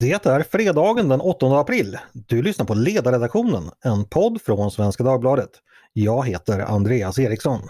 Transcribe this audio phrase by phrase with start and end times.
[0.00, 1.98] Det är fredagen den 8 april.
[2.12, 5.50] Du lyssnar på Ledarredaktionen, en podd från Svenska Dagbladet.
[5.92, 7.60] Jag heter Andreas Eriksson.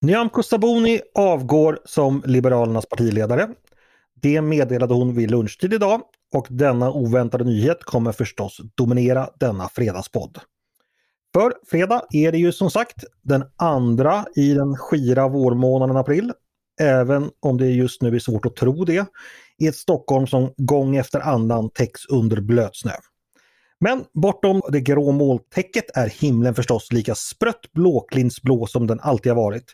[0.00, 3.48] Nyamko Sabuni avgår som Liberalernas partiledare.
[4.14, 6.00] Det meddelade hon vid lunchtid idag
[6.34, 10.38] och denna oväntade nyhet kommer förstås dominera denna fredagspodd.
[11.34, 16.32] För fredag är det ju som sagt den andra i den skira vårmånaden april.
[16.80, 19.06] Även om det just nu är svårt att tro det
[19.58, 22.92] i ett Stockholm som gång efter annan täcks under blötsnö.
[23.80, 29.42] Men bortom det grå molntäcket är himlen förstås lika sprött blåklintsblå som den alltid har
[29.42, 29.64] varit.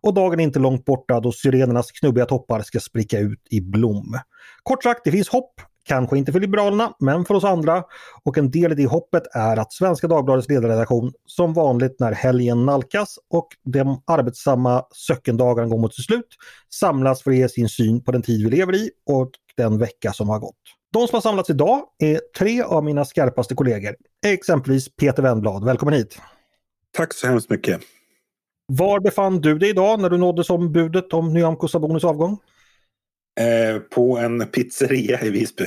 [0.00, 4.18] Och dagen är inte långt borta då syrenernas knubbiga toppar ska spricka ut i blom.
[4.62, 5.60] Kort sagt, det finns hopp.
[5.88, 7.84] Kanske inte för Liberalerna, men för oss andra.
[8.24, 12.66] Och en del i det hoppet är att Svenska Dagbladets ledarredaktion som vanligt när helgen
[12.66, 16.28] nalkas och de arbetsamma söckendagarna går mot sitt slut
[16.74, 20.12] samlas för att ge sin syn på den tid vi lever i och den vecka
[20.12, 20.56] som har gått.
[20.92, 23.94] De som har samlats idag är tre av mina skarpaste kollegor.
[24.26, 26.18] Exempelvis Peter Wennblad, välkommen hit!
[26.96, 27.80] Tack så hemskt mycket!
[28.66, 32.38] Var befann du dig idag när du nåddes om budet om Nyamko Sabonis avgång?
[33.38, 35.64] Eh, på en pizzeria i Visby.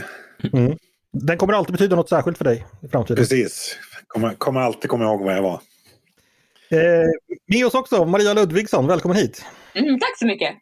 [0.53, 0.77] Mm.
[1.13, 3.17] Den kommer alltid betyda något särskilt för dig i framtiden?
[3.17, 3.77] Precis,
[4.07, 5.61] kommer, kommer alltid komma ihåg var jag var.
[6.71, 7.09] Eh,
[7.47, 9.45] med oss också Maria Ludvigsson, välkommen hit!
[9.73, 10.55] Mm, tack så mycket!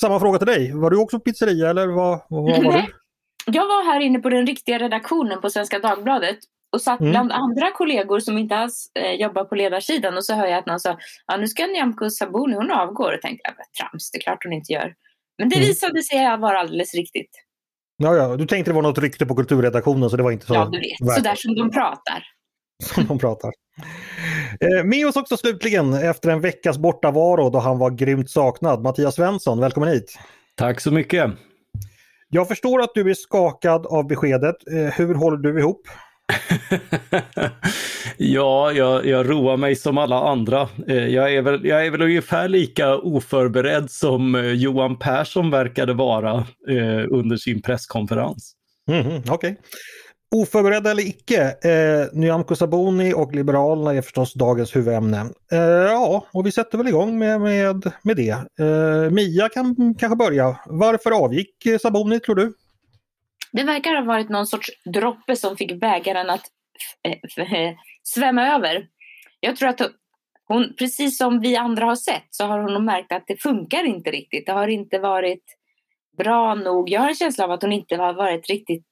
[0.00, 2.82] Samma fråga till dig, var du också på pizzeria eller vad, vad var du?
[3.46, 6.38] Jag var här inne på den riktiga redaktionen på Svenska Dagbladet
[6.72, 7.10] och satt Mm.
[7.10, 10.66] bland andra kollegor som inte alls eh, jobbar på ledarsidan och så hör jag att
[10.66, 13.12] någon sa ja, nu ska Nyamko Sabuni, hon avgår.
[13.14, 14.94] Och tänkte jag, "Vad trams, det är klart hon inte gör.
[15.38, 15.68] Men det Mm.
[15.68, 17.30] visade sig vara alldeles riktigt.
[17.96, 20.54] Ja, ja, du tänkte det var något rykte på kulturredaktionen så det var inte så
[20.54, 22.22] Ja, du vet, värt sådär som de pratar.
[22.94, 23.52] som de pratar.
[24.60, 29.14] Eh, med oss också slutligen efter en veckas bortavaro då han var grymt saknad, Mattias
[29.14, 30.18] Svensson, välkommen hit!
[30.56, 31.30] Tack så mycket!
[32.30, 34.56] Jag förstår att du är skakad av beskedet.
[34.72, 35.80] Eh, hur håller du ihop?
[38.16, 40.68] ja, jag, jag roar mig som alla andra.
[40.88, 45.94] Eh, jag är, väl, jag är väl ungefär lika oförberedd som eh, Johan Persson verkade
[45.94, 46.34] vara
[46.68, 48.54] eh, under sin presskonferens.
[48.88, 49.56] Mhm, Okej.
[50.34, 55.26] Oförberedda eller icke, eh, Nyamko Sabuni och Liberalerna är förstås dagens huvudämne.
[55.52, 58.30] Eh, ja, och vi sätter väl igång med, med, med det.
[58.60, 60.56] Eh, Mia kan kanske börja.
[60.66, 62.52] Varför avgick Saboni Sabuni tror du?
[63.52, 66.44] Det verkar ha varit någon sorts droppe som fick bägaren att
[67.02, 68.86] eh, eh, svämma över.
[69.40, 69.80] Jag tror att
[70.48, 74.10] hon, precis som vi andra har sett, så har hon märkt att det funkar inte
[74.10, 74.46] riktigt.
[74.46, 75.44] Det har inte varit
[76.18, 76.90] bra nog.
[76.90, 78.86] Jag har en känsla av att hon inte har varit riktigt,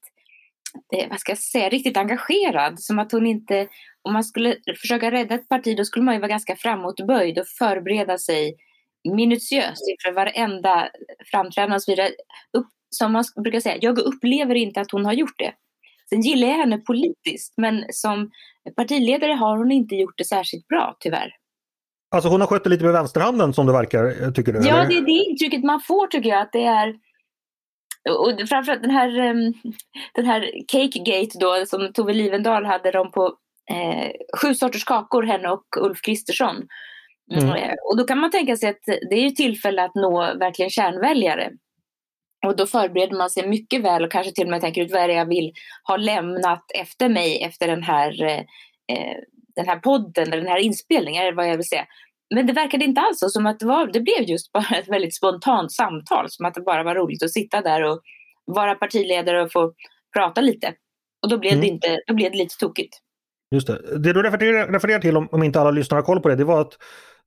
[0.95, 2.79] eh, vad ska jag säga, riktigt engagerad.
[2.79, 3.67] Som att hon inte,
[4.01, 7.47] om man skulle försöka rädda ett parti, då skulle man ju vara ganska framåtböjd och
[7.47, 8.55] förbereda sig
[9.15, 10.89] minutiöst inför varenda
[11.31, 12.13] framträdande alltså, och så vidare.
[12.53, 15.53] Upp, som man brukar säga, jag upplever inte att hon har gjort det.
[16.09, 18.31] Sen gillar jag henne politiskt, men som
[18.75, 21.31] partiledare har hon inte gjort det särskilt bra, tyvärr.
[22.15, 24.59] Alltså hon har skött det lite med vänsterhanden som det verkar, eh, tycker du?
[24.59, 24.89] Ja, eller?
[24.89, 26.95] det är det intrycket man får, tycker jag, att det är
[28.09, 29.53] och framförallt den här, em,
[30.13, 33.37] den här Cakegate då, som Tove Livendal hade dem på
[33.71, 34.11] eh,
[34.41, 36.55] sju sorters kakor, henne och Ulf Kristersson.
[37.33, 37.49] Mm.
[37.49, 40.69] Eh, Och då kan man tänka sig att det är ju tillfälle att nå verkligen
[40.69, 41.51] kärnväljare.
[42.45, 45.01] Och då förbereder man sig mycket väl och kanske till och med tänker ut vad
[45.01, 45.53] är det jag vill
[45.83, 48.39] ha lämnat efter mig efter den här, eh,
[48.91, 49.17] eh,
[49.55, 51.85] den här podden eller den här inspelningen, eller vad jag vill säga.
[52.35, 54.89] Men det verkade inte alls så, som att det, var, det blev just bara ett
[54.89, 58.01] väldigt spontant samtal, som att det bara var roligt att sitta där och
[58.45, 59.73] vara partiledare och få
[60.17, 60.73] prata lite.
[61.23, 61.61] Och då blev, Mm.
[61.61, 62.97] det, inte, då blev det lite tokigt.
[63.55, 63.97] Just det.
[63.99, 66.43] Det du refererar, refererar till, om, om inte alla lyssnare har koll på det, det
[66.43, 66.73] var att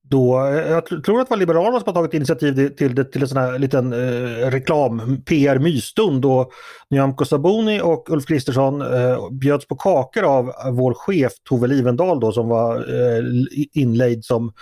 [0.02, 0.34] då,
[0.68, 3.28] jag tror att det var Liberalerna som har tagit initiativ till, till, det- till en
[3.28, 6.50] sån här liten eh, reklam, PR-mysstund då
[6.90, 12.32] Nyamko Sabuni och Ulf Kristersson eh, bjöds på kakor av vår chef Tove Livendal då
[12.32, 13.24] som var eh,
[13.72, 14.52] inlejd som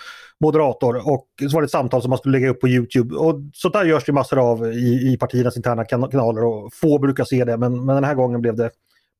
[0.44, 0.96] moderator.
[1.12, 3.14] Och så var det ett samtal som man skulle lägga upp på Youtube.
[3.16, 6.98] Och så där görs det massor av i, i partiernas interna kan- kanaler och få
[6.98, 7.56] brukar se det.
[7.56, 8.70] Men, men den här gången blev det,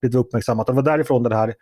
[0.00, 0.66] blev det uppmärksammat.
[0.66, 1.54] Det var därifrån den här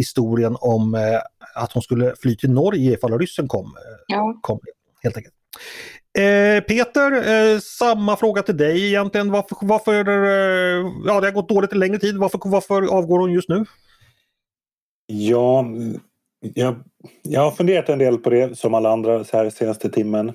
[0.00, 1.20] historien om eh,
[1.54, 3.64] att hon skulle fly till Norge ifall ryssen kom.
[3.66, 4.38] eh, Ja.
[4.42, 4.60] kom
[5.02, 5.34] helt enkelt.
[6.18, 9.30] Eh, Peter, eh, samma fråga till dig egentligen.
[9.30, 12.16] Varför, varför eh, ja det har gått dåligt en längre tid.
[12.18, 13.64] Varför, varför avgår hon just nu?
[15.06, 15.64] Ja,
[16.40, 16.76] jag,
[17.22, 20.32] jag har funderat en del på det som alla andra så här senaste timmen.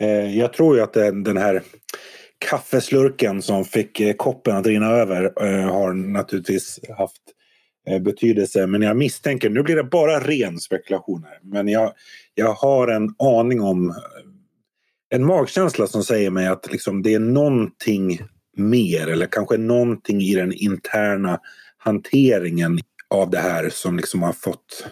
[0.00, 1.62] Eh, jag tror ju att den, den här
[2.38, 7.32] kaffeslurken som fick eh, koppen att rinna över eh, har naturligtvis haft eh,
[7.90, 8.66] Eh, betydelse.
[8.66, 11.92] Men jag misstänker, nu blir det bara ren spekulation här, men jag,
[12.34, 13.96] jag har en aning om eh,
[15.10, 18.20] en magkänsla som säger mig att liksom det är någonting
[18.56, 21.40] mer eller kanske någonting i den interna
[21.78, 22.78] hanteringen
[23.10, 24.86] av det här som liksom har fått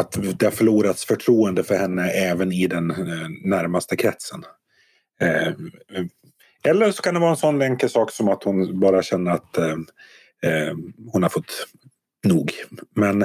[0.00, 4.44] att det har förlorats förtroende för henne även i den eh, närmaste kretsen.
[6.64, 9.58] Eller så kan det vara en sån enkel sak som att hon bara känner att
[10.42, 10.74] eh,
[11.12, 11.66] hon har fått
[12.24, 12.52] nog.
[12.94, 13.18] Men,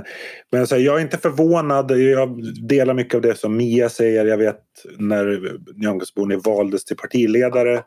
[0.51, 1.91] men alltså, jag är inte förvånad.
[1.91, 4.25] Jag delar mycket av det som Mia säger.
[4.25, 4.61] Jag vet
[4.97, 7.83] när Nyamko valdes till partiledare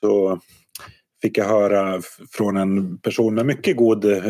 [0.00, 0.40] så
[1.22, 4.22] fick jag höra från en person med mycket god eh,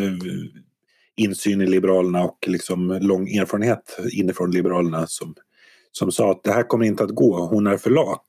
[1.17, 5.35] insyn i Liberalerna och liksom lång erfarenhet inifrån Liberalerna som,
[5.93, 8.27] som sa att det här kommer inte att gå, hon är för lat.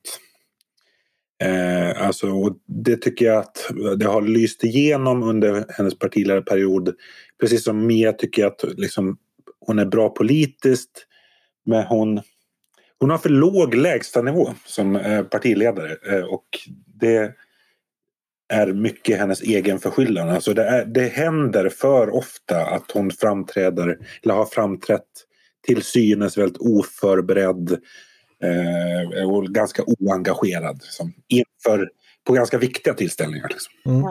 [1.40, 6.94] Eh, alltså, och det tycker jag att det har lyst igenom under hennes partiledarperiod.
[7.40, 9.16] Precis som Mia tycker jag att liksom,
[9.66, 11.06] hon är bra politiskt
[11.66, 12.20] men hon,
[12.98, 16.46] hon har för låg lägstanivå som eh, partiledare eh, och
[17.00, 17.32] det
[18.52, 20.28] är mycket hennes egen förskyllan.
[20.28, 25.06] Alltså det, är, det händer för ofta att hon framträder, eller har framträtt
[25.66, 27.78] till synes väldigt oförberedd
[28.42, 31.88] eh, och ganska oengagerad liksom, inför,
[32.26, 33.48] på ganska viktiga tillställningar.
[33.48, 33.72] Liksom.
[33.86, 34.02] Mm.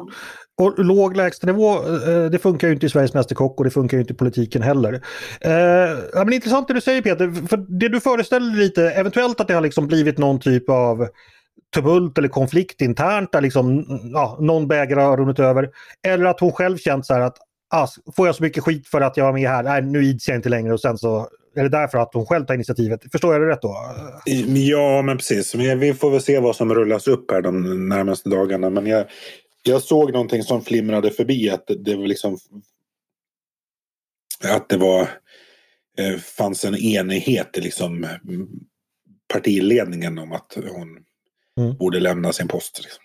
[0.59, 4.01] Och låg lägstanivå, eh, det funkar ju inte i Sveriges Mästerkock och det funkar ju
[4.01, 5.01] inte i politiken heller.
[5.41, 5.51] Eh,
[6.13, 9.53] ja, men intressant det du säger Peter, för det du föreställer lite, eventuellt att det
[9.53, 11.07] har liksom blivit någon typ av
[11.73, 15.69] tumult eller konflikt internt där liksom, ja, någon bägare har runnit över.
[16.07, 17.37] Eller att hon själv känt så här att
[17.69, 20.27] ah, får jag så mycket skit för att jag var med här, nej nu ids
[20.27, 21.29] jag inte längre och sen så
[21.59, 23.11] är det därför att hon själv tar initiativet.
[23.11, 23.75] Förstår jag det rätt då?
[24.56, 25.56] Ja, men precis.
[25.56, 28.69] Vi får väl se vad som rullas upp här de närmaste dagarna.
[28.69, 29.06] Men jag,
[29.63, 32.38] jag såg någonting som flimrade förbi att det var liksom
[34.44, 35.01] att det var
[35.97, 38.07] eh, fanns en enighet i liksom
[39.33, 40.97] partiledningen om att hon
[41.59, 41.77] mm.
[41.77, 42.81] borde lämna sin post.
[42.83, 43.03] Liksom.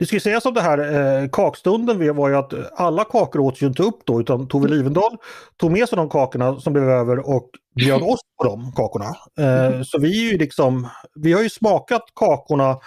[0.00, 0.78] Det ska sägas om det här
[1.22, 4.78] eh, kakstunden var ju att alla kakor åts ju inte upp då utan Tove mm.
[4.78, 5.16] Livendal
[5.56, 9.04] tog med sig de kakorna som blev över och bjöd oss på de kakorna.
[9.38, 12.78] Eh, så vi är ju liksom, vi har ju smakat kakorna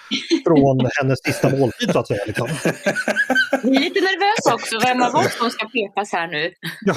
[0.48, 2.24] från hennes sista måltid så att säga.
[2.27, 2.48] Liksom.
[3.63, 6.51] Vi är lite nervösa också, vem av oss som ska pekas här nu?
[6.86, 6.95] Ja,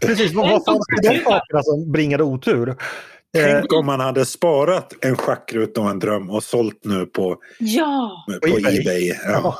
[0.00, 0.32] precis.
[0.34, 2.76] Vad fanns det de kakorna som bringade otur?
[3.34, 8.24] Tänk om man hade sparat en schackruta och en dröm och sålt nu på, ja.
[8.42, 8.80] på Ebay.
[8.80, 9.12] Ebay.
[9.24, 9.58] Ja.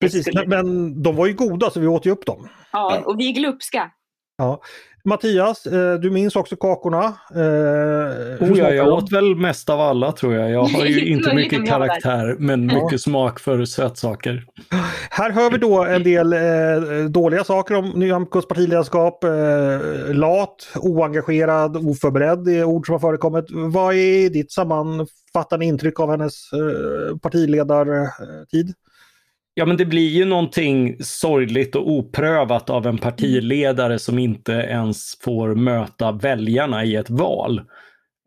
[0.00, 2.48] Precis, men, men, de var ju goda så vi åt ju upp dem.
[2.72, 3.90] Ja, och vi är glupska.
[4.38, 4.62] Ja.
[5.04, 7.04] Mattias, eh, du minns också kakorna.
[7.34, 10.50] Eh, oh, ja, jag åt väl mest av alla tror jag.
[10.50, 14.44] Jag har ju inte mycket karaktär men mycket smak för sötsaker.
[15.10, 19.24] Här hör vi då en del eh, dåliga saker om Nyamkos partiledarskap.
[19.24, 23.44] Eh, lat, oengagerad, oförberedd är ord som har förekommit.
[23.50, 28.74] Vad är ditt sammanfattande intryck av hennes eh, partiledartid?
[29.54, 35.18] Ja men det blir ju någonting sorgligt och oprövat av en partiledare som inte ens
[35.20, 37.62] får möta väljarna i ett val.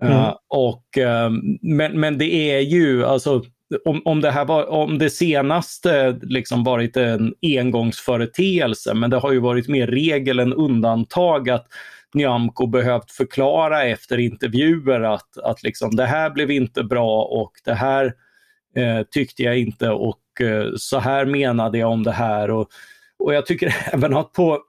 [0.02, 0.18] Mm.
[0.18, 1.30] Uh, och, uh,
[1.62, 3.44] men, men det är ju, alltså
[3.86, 9.32] om, om, det här var, om det senaste liksom varit en engångsföreteelse, men det har
[9.32, 11.68] ju varit mer regel än undantag att
[12.14, 17.74] Nyamko behövt förklara efter intervjuer att, att liksom, det här blev inte bra och det
[17.74, 18.14] här
[18.76, 22.50] eh, tyckte jag inte och Eh, så här menade jag om det här.
[22.50, 22.70] Och,
[23.20, 24.60] och jag tycker även att på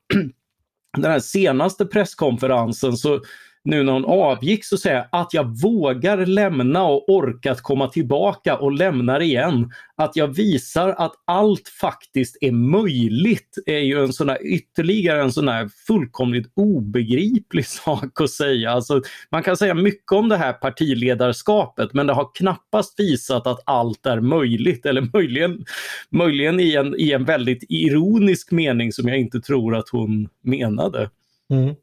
[0.98, 3.20] den här senaste presskonferensen så
[3.66, 8.72] nu när hon avgick så säga att jag vågar lämna och orkat komma tillbaka och
[8.72, 9.70] lämnar igen.
[9.96, 15.32] Att jag visar att allt faktiskt är möjligt är ju en sån här, ytterligare en
[15.32, 18.70] sån här fullkomligt obegriplig sak att säga.
[18.70, 23.60] Alltså, man kan säga mycket om det här partiledarskapet men det har knappast visat att
[23.66, 25.64] allt är möjligt eller möjligen,
[26.10, 31.10] möjligen i, en, i en väldigt ironisk mening som jag inte tror att hon menade.
[31.50, 31.74] Mm.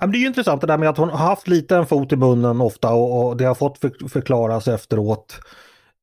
[0.00, 2.16] Det är ju intressant det där med att hon har haft lite en fot i
[2.16, 3.78] munnen ofta och, och det har fått
[4.12, 5.40] förklaras efteråt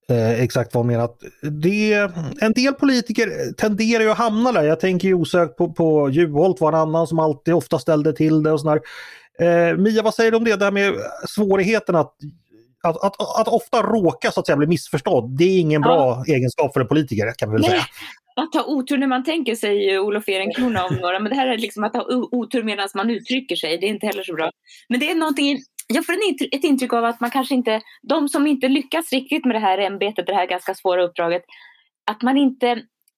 [0.09, 1.09] eh, exakt vad hon menar.
[1.41, 4.63] Det, en del politiker tenderar ju att hamna där.
[4.63, 8.43] Jag tänker ju osökt på, på Juholt var en annan som alltid ofta ställde till
[8.43, 8.81] det och sådär.
[9.39, 10.93] Eh, Mia, vad säger du om det där med
[11.27, 12.13] svårigheten att
[12.83, 16.33] att, att, att, ofta råka så att säga bli missförstådd, det är ingen bra ja.
[16.33, 17.69] egenskap för en politiker kan vi väl Nej.
[17.69, 17.83] säga
[18.37, 21.57] att ha otur när man tänker sig Olof Ehrenkrona om några, men det här är
[21.57, 23.77] liksom att ha otur medan man uttrycker sig.
[23.77, 24.51] Det är inte heller så bra.
[24.89, 25.57] Men det är någonting,
[25.87, 26.13] jag får
[26.51, 29.77] ett intryck av att man kanske inte, de som inte lyckas riktigt med det här
[29.77, 31.43] ämbetet, det här ganska svåra uppdraget,
[32.11, 32.67] att man inte,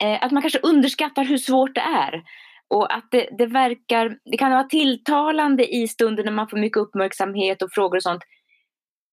[0.03, 2.23] eh, att man kanske underskattar hur svårt det är.
[2.67, 6.77] Och att det, det verkar, det kan vara tilltalande i stunden när man får mycket
[6.77, 8.23] uppmärksamhet och frågor och sånt.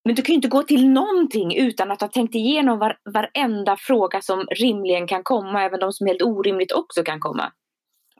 [0.07, 3.77] Men du kan ju inte gå till någonting utan att ha tänkt igenom var, varenda
[3.77, 7.53] fråga som rimligen kan komma, även de som helt orimligt också kan komma.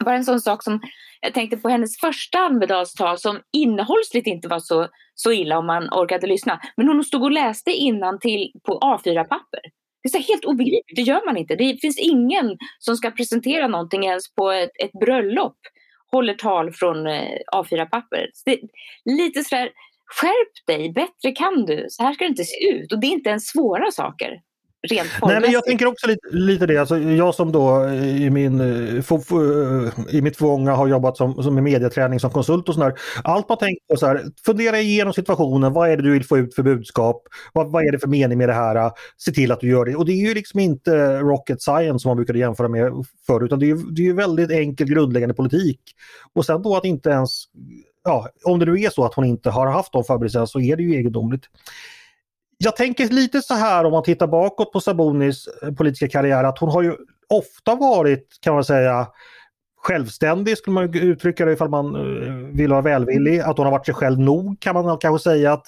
[0.05, 0.81] Bara en sån sak som
[1.21, 5.89] jag tänkte på hennes första Almedalstal som innehållsligt inte var så, så illa om man
[5.89, 6.61] orkade lyssna.
[6.77, 9.61] Men hon stod och läste innan till på A4-papper.
[10.03, 11.57] Det är helt obegripligt, det gör man inte.
[11.57, 15.57] Det finns ingen som ska presentera någonting ens på ett, ett bröllop
[16.11, 18.31] håller tal från eh, A4-papper.
[19.05, 19.71] Lite sådär,
[20.07, 21.87] skärp dig, bättre kan du.
[21.91, 22.93] Så här ska det inte se ut.
[22.93, 24.41] Och det är inte ens svåra saker
[24.91, 28.61] Nej, men Jag tänker också lite, lite det, alltså, jag som då i, min,
[30.11, 32.93] i mitt fånga har jobbat som, som med medieträning som konsult och sådär.
[33.25, 36.39] Allt man tänker på så här, fundera igenom situationen, vad är det du vill få
[36.39, 37.23] ut för budskap?
[37.53, 38.91] Vad, vad är det för mening med det här?
[39.17, 39.97] Se till att du gör det.
[39.97, 42.93] Och det är ju liksom inte rocket science som man brukade jämföra med
[43.27, 45.81] förr, utan det är, det är väldigt enkel grundläggande politik.
[46.35, 47.45] Och sen då att inte ens
[48.07, 50.77] Ja, om det nu är så att hon inte har haft de förberedelserna så är
[50.77, 51.45] det ju egendomligt
[52.59, 56.59] jag tänker lite så här om man tittar bakåt på Sabonis eh, politiska karriär att
[56.59, 56.97] hon har ju
[57.29, 59.07] ofta varit kan man säga
[59.77, 63.41] självständig skulle man uttrycka det ifall man eh, vill vara välvillig.
[63.41, 65.67] Att hon har varit sig själv nog kan man kanske säga att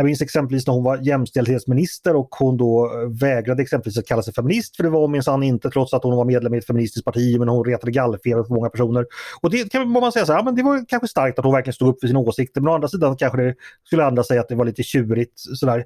[0.00, 4.22] jag minns exempelvis när hon var jämställdhetsminister och hon då eh, vägrade exempelvis att kalla
[4.22, 6.66] sig feminist för det var hon minsann inte trots att hon var medlem i ett
[6.66, 9.06] feministiskt parti men hon retade gallfeber för många personer.
[9.40, 11.74] Och det kan man säga så här, men det var kanske starkt att hon verkligen
[11.74, 13.54] stod upp för sina åsikter men å andra sidan kanske det
[13.84, 15.84] skulle andra säga att det var lite tjurigt sådär.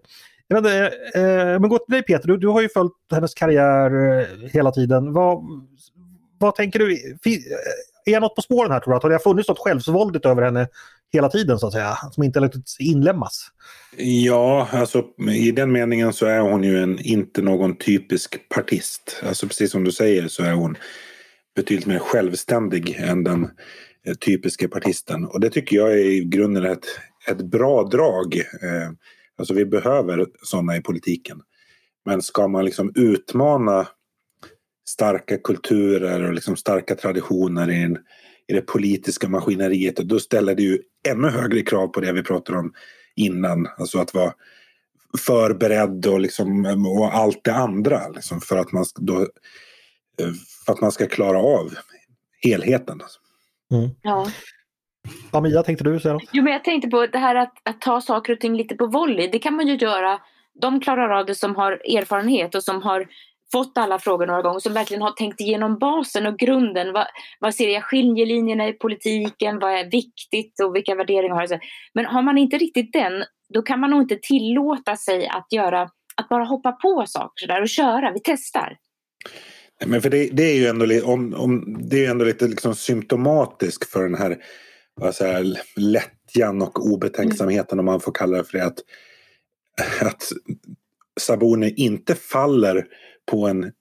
[0.48, 3.34] Jag vet inte, eh, men gå till dig Peter, du, du har ju följt hennes
[3.34, 5.12] karriär eh, hela tiden.
[5.12, 5.44] Vad,
[6.38, 6.92] vad tänker du?
[6.92, 7.12] Eh,
[8.04, 9.00] är jag något på spåren här tror du?
[9.02, 10.68] Har det funnits något självsvåldigt över henne
[11.14, 11.96] hela tiden så att säga?
[12.12, 13.50] Som inte inlämmas?
[13.96, 15.04] Ja, alltså
[15.34, 19.22] i den meningen så är hon ju en, inte någon typisk partist.
[19.26, 20.76] Alltså precis som du säger så är hon
[21.56, 23.50] betydligt mer självständig än den
[24.06, 25.24] eh, typiska partisten.
[25.24, 26.86] Och det tycker jag är i grunden ett,
[27.28, 28.36] ett bra drag.
[28.36, 28.90] Eh,
[29.36, 31.40] Alltså vi behöver sådana i politiken.
[32.04, 33.88] Men ska man liksom utmana
[34.88, 37.98] starka kulturer och liksom starka traditioner i, en,
[38.46, 42.58] i det politiska maskineriet då ställer det ju ännu högre krav på det vi pratade
[42.58, 42.72] om
[43.16, 43.68] innan.
[43.78, 44.32] Alltså att vara
[45.18, 46.66] förberedd och, liksom,
[46.98, 49.26] och allt det andra liksom för, att man då,
[50.66, 51.74] för att man ska klara av
[52.42, 53.00] helheten.
[53.72, 53.90] Mm.
[54.02, 54.26] Ja.
[55.32, 58.00] Ja, Mia, tänkte du säga Jo, men jag tänkte på det här att, att ta
[58.00, 59.28] saker och ting lite på volley.
[59.28, 60.18] Det kan man ju göra.
[60.60, 63.06] De klarar av det som har erfarenhet och som har
[63.54, 66.92] fått alla frågor några gånger, som verkligen har tänkt igenom basen och grunden.
[66.92, 67.06] Vad,
[67.40, 69.58] vad ser jag skiljelinjerna i politiken?
[69.58, 71.60] Vad är viktigt och vilka värderingar har jag?
[71.94, 75.82] Men har man inte riktigt den, då kan man nog inte tillåta sig att göra,
[76.16, 78.12] att bara hoppa på saker där och köra.
[78.12, 78.76] Vi testar.
[79.86, 83.90] Men för det, det är ju ändå, om, om, det är ändå lite liksom symptomatiskt
[83.90, 84.36] för den här
[85.02, 85.24] alltså
[85.76, 88.64] lättjan och obetänksamheten om man får kalla det för det.
[88.64, 88.78] Att,
[90.00, 90.22] att
[91.20, 92.86] Sabuni inte faller
[93.30, 93.72] på en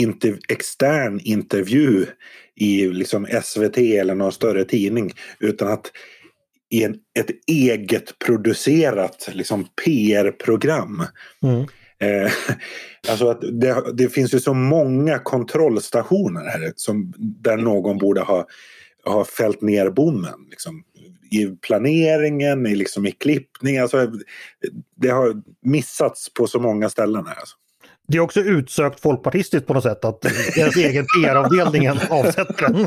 [0.00, 2.06] inter, extern intervju
[2.54, 5.92] i liksom SVT eller någon större tidning utan att
[6.70, 11.04] i en, ett eget producerat liksom, PR-program.
[11.42, 11.60] Mm.
[11.98, 12.32] Eh,
[13.08, 18.46] alltså att det, det, finns ju så många kontrollstationer här som, där någon borde ha
[19.04, 20.46] har fällt ner bommen.
[20.50, 20.84] Liksom,
[21.30, 23.78] I planeringen, i, liksom, i klippning.
[23.78, 24.12] Alltså,
[24.96, 27.34] det har missats på så många ställen här.
[27.34, 27.56] Alltså.
[28.08, 30.20] Det är också utsökt folkpartistiskt på något sätt att
[30.54, 32.86] deras egen PR-avdelningen avsätter den.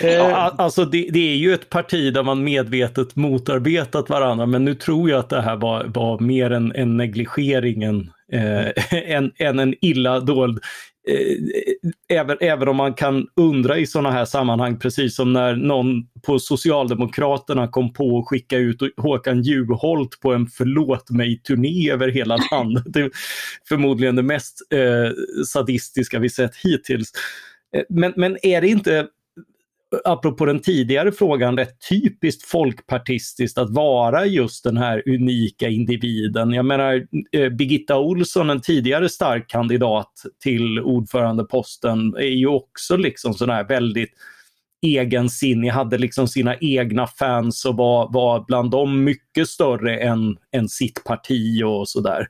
[0.10, 4.74] ja, alltså det, det, är ju ett parti där man medvetet motarbetat varandra men nu
[4.74, 9.58] tror jag att det här var, var mer en, en negligering än, eh, en, en,
[9.58, 10.60] en illa dold
[12.08, 16.38] även, även om man kan undra i sådana här sammanhang, precis som när någon på
[16.38, 22.84] Socialdemokraterna kom på att skicka ut Håkan Juholt på en förlåt mig-turné över hela landet.
[22.86, 23.10] Det är
[23.68, 27.12] förmodligen det mest eh, sadistiska vi sett hittills.
[27.76, 29.06] Eh, men, men är det inte
[30.04, 36.52] apropå den tidigare frågan, rätt typiskt folkpartistiskt att vara just den här unika individen.
[36.52, 43.34] Jag menar, eh, Birgitta Olsson, en tidigare stark kandidat till ordförandeposten, är ju också liksom
[43.34, 44.10] sån här väldigt
[44.82, 50.68] egensinnig, hade liksom sina egna fans och var, var bland dem mycket större än, än
[50.68, 52.26] sitt parti och sådär.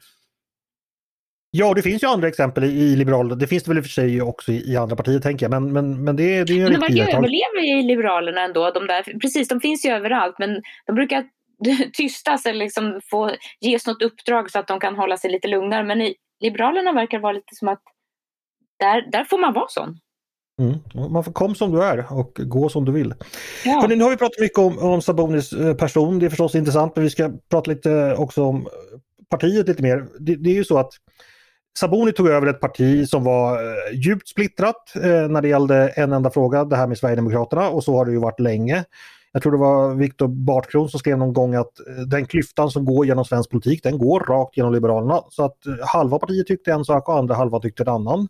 [1.57, 3.35] Ja, det finns ju andra exempel i Liberalerna.
[3.35, 5.51] Det finns det väl i och för sig också i, andra partier tänker jag.
[5.51, 8.71] Men, men, men det, det är ju en men De verkar överleva i Liberalerna ändå.
[8.71, 11.25] De där, precis, de finns ju överallt men de brukar
[11.93, 13.31] tystas eller liksom få
[13.61, 15.85] ges något uppdrag så att de kan hålla sig lite lugnare.
[15.85, 17.83] Men i Liberalerna verkar vara lite som att
[18.79, 19.99] där, där får man vara sån.
[20.61, 21.13] Mm.
[21.13, 23.15] Man får kom som du är och gå som du vill.
[23.65, 23.81] Ja.
[23.81, 26.97] Hörrni, nu har vi pratat mycket om, om Sabonis eh, person, det är förstås intressant,
[26.97, 28.69] men vi ska prata lite också om
[29.31, 30.07] partiet lite mer.
[30.21, 30.93] Det, det är ju så att
[31.79, 36.13] Saboni tog över ett parti som var eh, djupt splittrat eh, när det gällde en
[36.13, 38.85] enda fråga, det här med Sverigedemokraterna och så har det ju varit länge.
[39.35, 42.85] Jag tror det var Viktor Bartkron som skrev någon gång att eh, den klyftan som
[42.85, 45.21] går genom svensk politik den går rakt genom Liberalerna.
[45.31, 48.29] Så att eh, halva partiet tyckte en sak och andra halva tyckte en annan.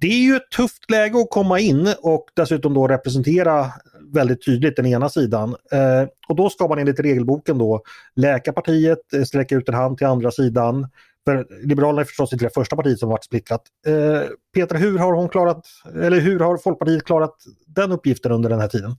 [0.00, 3.66] Det är ju ett tufft läge att komma in och dessutom då representera
[4.12, 5.56] väldigt tydligt den ena sidan.
[5.72, 7.82] Eh, och då ska man enligt regelboken då
[8.16, 10.86] läka partiet, sträcka ut en hand till andra sidan,
[11.26, 13.62] för Liberalerna är förstås inte det första partiet som varit splittrat.
[13.86, 17.34] Eh, Petra, hur har hon klarat, eller hur har Folkpartiet klarat
[17.66, 18.96] den uppgiften under den här tiden?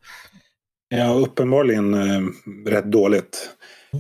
[0.89, 2.22] Ja, uppenbarligen eh,
[2.65, 3.50] rätt dåligt.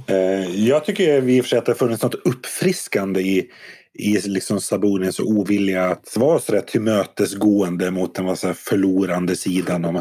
[0.07, 3.49] Eh, jag tycker i och för sig att det har funnits något uppfriskande i,
[3.93, 9.85] i liksom Sabonis ovilja att vara så rätt tillmötesgående mot den så förlorande sidan.
[9.85, 9.95] Om,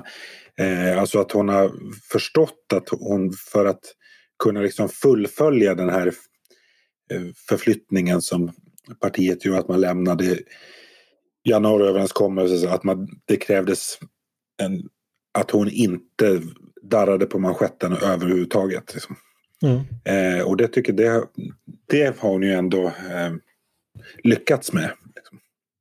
[0.59, 1.73] eh, alltså att hon har
[2.13, 3.81] förstått att hon för att
[4.43, 6.13] kunna liksom fullfölja den här
[7.49, 8.53] förflyttningen som
[9.01, 10.39] partiet gjorde, att man lämnade
[11.45, 13.99] januariöverenskommelsen, att man, det krävdes
[14.63, 14.89] en,
[15.39, 16.43] att hon inte
[16.83, 18.95] darrade på manschetten överhuvudtaget.
[18.95, 19.17] Liksom.
[19.63, 19.81] Mm.
[20.05, 21.25] Eh, och det tycker det,
[21.87, 23.33] det har hon ju ändå eh,
[24.23, 24.91] lyckats med.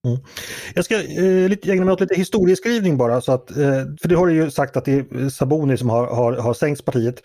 [0.05, 0.17] Mm.
[0.75, 3.21] Jag ska eh, lite, ägna mig åt lite historieskrivning bara.
[3.21, 6.07] Så att, eh, för det har ju sagt att det är eh, Saboni som har,
[6.07, 7.21] har, har sänkt partiet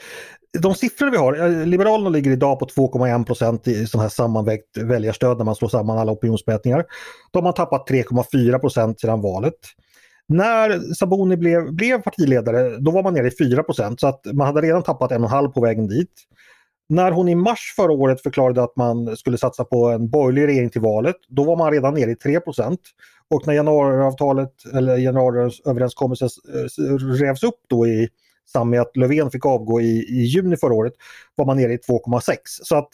[0.58, 4.76] de siffror vi har, eh, Liberalerna ligger idag på 2,1 procent i sån här sammanvägt
[4.76, 6.84] väljarstöd när man slår samman alla opinionsmätningar.
[7.30, 9.54] De har tappat 3,4 procent sedan valet.
[10.28, 14.46] När Saboni blev, blev partiledare då var man nere i 4 procent så att man
[14.46, 16.12] hade redan tappat en och en halv på vägen dit.
[16.90, 20.70] När hon i mars förra året förklarade att man skulle satsa på en borgerlig regering
[20.70, 22.80] till valet, då var man redan nere i 3 procent.
[23.28, 28.08] Och när januariavtalet eller januariöverenskommelsen eh, revs upp då i
[28.52, 30.92] samband med att Löfven fick avgå i, i juni förra året
[31.34, 32.36] var man nere i 2,6.
[32.44, 32.88] Så att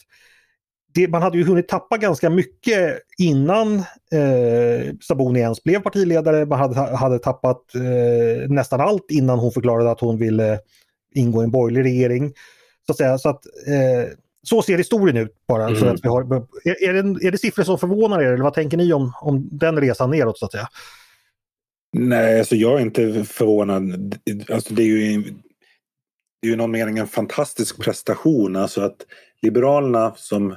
[0.94, 3.76] det, man hade ju hunnit tappa ganska mycket innan
[4.12, 6.46] eh, Saboni ens blev partiledare.
[6.46, 10.59] Man hade, hade tappat eh, nästan allt innan hon förklarade att hon ville
[11.14, 12.32] ingå i en borgerlig regering.
[12.87, 15.66] Så att säga, så, att, eh, så ser historien ut bara.
[15.66, 15.81] Mm.
[15.81, 16.22] Så att vi har,
[16.64, 19.49] är, är, det, är det siffror som förvånar er eller vad tänker ni om, om
[19.53, 20.68] den resan neråt så att säga?
[21.92, 24.14] Nej, alltså jag är inte förvånad.
[24.51, 25.22] Alltså det är ju
[26.42, 28.57] det är ju någon mening en fantastisk prestation.
[28.57, 28.96] Alltså att
[29.42, 30.57] Liberalerna som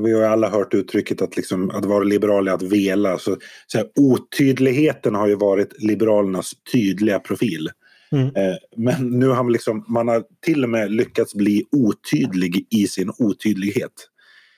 [0.00, 3.18] vi har ju alla hört uttrycket att, liksom, att vara liberal är att vela.
[3.18, 7.70] Så, så här, otydligheten har ju varit Liberalernas tydliga profil.
[8.14, 8.36] Mm.
[8.36, 12.86] Eh, men nu har man, liksom, man har till och med lyckats bli otydlig i
[12.86, 13.92] sin otydlighet.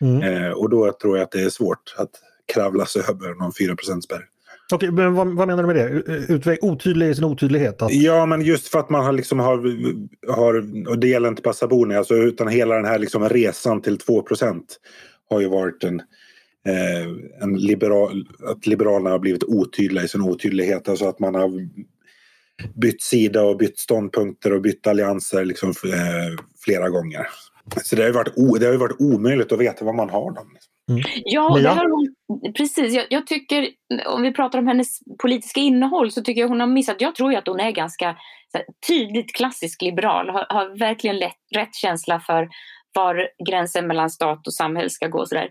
[0.01, 0.23] Mm.
[0.23, 2.11] Eh, och då tror jag att det är svårt att
[2.55, 4.25] kravla sig över någon 4 spärr.
[4.73, 5.89] Okej, men vad, vad, menar du med det?
[6.33, 7.83] Utväg, otydlig i sin otydlighet?
[7.83, 7.93] Att...
[7.93, 9.57] Ja, men just för att man har liksom har,
[10.33, 10.55] har
[10.89, 14.63] och det gäller inte bara Sabuni, alltså, utan hela den här liksom resan till 2%
[15.31, 16.01] har ju varit en,
[16.67, 20.89] eh, en liberal, att Liberalerna har blivit otydliga i sin otydlighet.
[20.89, 21.69] Alltså att man har
[22.75, 27.27] bytt sida och bytt ståndpunkter och bytt allianser liksom, eh, flera gånger.
[27.85, 30.51] Så det har, varit o, det har varit omöjligt att veta vad man har dem.
[30.53, 30.73] Liksom.
[30.91, 31.03] Mm.
[31.25, 32.95] Ja, det har hon, precis.
[32.95, 33.69] Jag, jag, tycker,
[34.07, 37.33] om vi pratar om hennes politiska innehåll så tycker jag hon har missat, jag tror
[37.33, 38.17] ju att hon är ganska
[38.55, 42.49] här, tydligt klassisk liberal, har, har verkligen lätt, rätt känsla för
[42.95, 45.27] var gränsen mellan stat och samhälle ska gå.
[45.27, 45.51] Så där.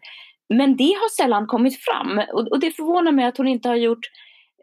[0.53, 3.75] Men det har sällan kommit fram och, och det förvånar mig att hon inte har
[3.75, 4.05] gjort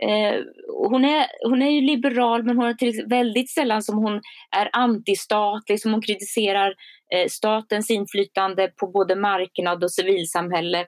[0.00, 0.40] Eh,
[0.88, 4.20] hon, är, hon är ju liberal men hon är till, väldigt sällan som hon
[4.56, 6.74] är antistatlig, som hon kritiserar
[7.14, 10.86] eh, statens inflytande på både marknad och civilsamhälle.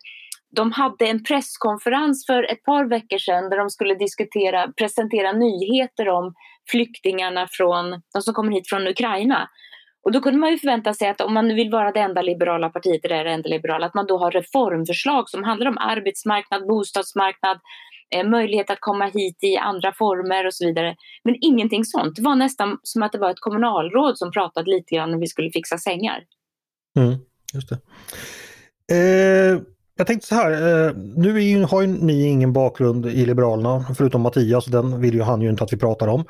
[0.56, 6.08] De hade en presskonferens för ett par veckor sedan där de skulle diskutera, presentera nyheter
[6.08, 6.34] om
[6.70, 9.48] flyktingarna från, de som kommer hit från Ukraina.
[10.04, 12.68] Och då kunde man ju förvänta sig att om man vill vara det enda liberala
[12.68, 17.60] partiet, det enda liberala, att man då har reformförslag som handlar om arbetsmarknad, bostadsmarknad,
[18.10, 20.96] eh, möjlighet att komma hit i andra former och så vidare.
[21.24, 22.16] Men ingenting sånt.
[22.16, 25.26] Det var nästan som att det var ett kommunalråd som pratade lite grann när vi
[25.26, 26.24] skulle fixa sängar.
[26.98, 27.18] Mm,
[27.54, 27.78] just det.
[28.94, 29.60] Eh,
[29.96, 34.20] jag tänkte så här, eh, nu ju, har ju ni ingen bakgrund i Liberalerna förutom
[34.20, 36.24] Mattias, den vill ju han ju inte att vi pratar om.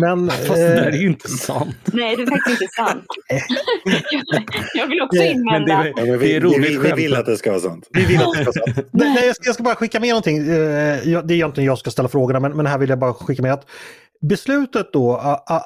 [0.00, 1.76] Men, Fast det där är ju inte sant.
[1.84, 3.04] Nej, det är faktiskt inte sant.
[4.74, 5.82] jag vill också invända.
[5.82, 7.88] Det, det, det, är roligt vi, vi, vill att det ska vara sant.
[7.90, 8.88] Vi vill att det ska vara sant.
[8.92, 10.46] Nej, jag, ska, jag ska bara skicka med någonting.
[10.46, 13.42] Det är egentligen jag som ska ställa frågorna, men, men här vill jag bara skicka
[13.42, 13.66] med att
[14.20, 15.16] Beslutet då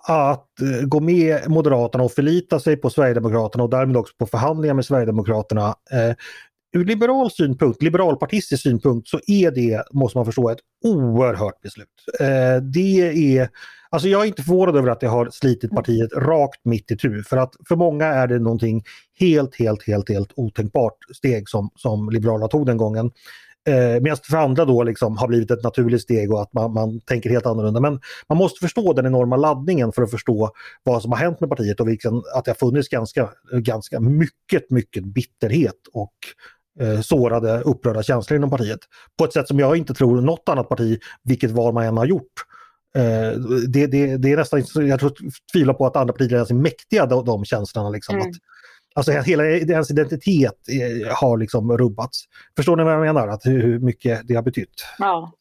[0.04, 0.46] att
[0.82, 5.74] gå med Moderaterna och förlita sig på Sverigedemokraterna och därmed också på förhandlingar med Sverigedemokraterna
[6.72, 11.88] ur liberal synpunkt, liberalpartistisk synpunkt, så är det, måste man förstå, ett oerhört beslut.
[12.20, 13.48] Eh, det är,
[13.90, 17.22] alltså jag är inte förvånad över att det har slitit partiet rakt mitt i tur
[17.22, 18.84] för att för många är det någonting
[19.18, 23.10] helt, helt, helt, helt otänkbart steg som, som Liberalerna tog den gången.
[23.68, 27.00] Eh, Medan för andra då liksom har blivit ett naturligt steg och att man, man
[27.00, 27.80] tänker helt annorlunda.
[27.80, 30.50] Men man måste förstå den enorma laddningen för att förstå
[30.82, 34.70] vad som har hänt med partiet och vilken, att det har funnits ganska, ganska mycket,
[34.70, 36.14] mycket bitterhet och
[36.80, 38.80] eh, sårade, upprörda känslor inom partiet.
[39.18, 42.06] På ett sätt som jag inte tror något annat parti, vilket val man än har
[42.06, 42.32] gjort,
[42.96, 45.12] eh, det, det, det, är nästan, jag tror,
[45.52, 47.90] tvivlar på att andra partier ens är mäktiga de, de känslorna.
[47.90, 48.28] Liksom, mm.
[48.28, 48.36] att,
[48.94, 50.58] Alltså hela ens identitet
[51.10, 52.24] har liksom rubbats.
[52.56, 53.28] Förstår ni vad jag menar?
[53.28, 54.84] Att hur mycket det har betytt?
[54.98, 55.32] Ja.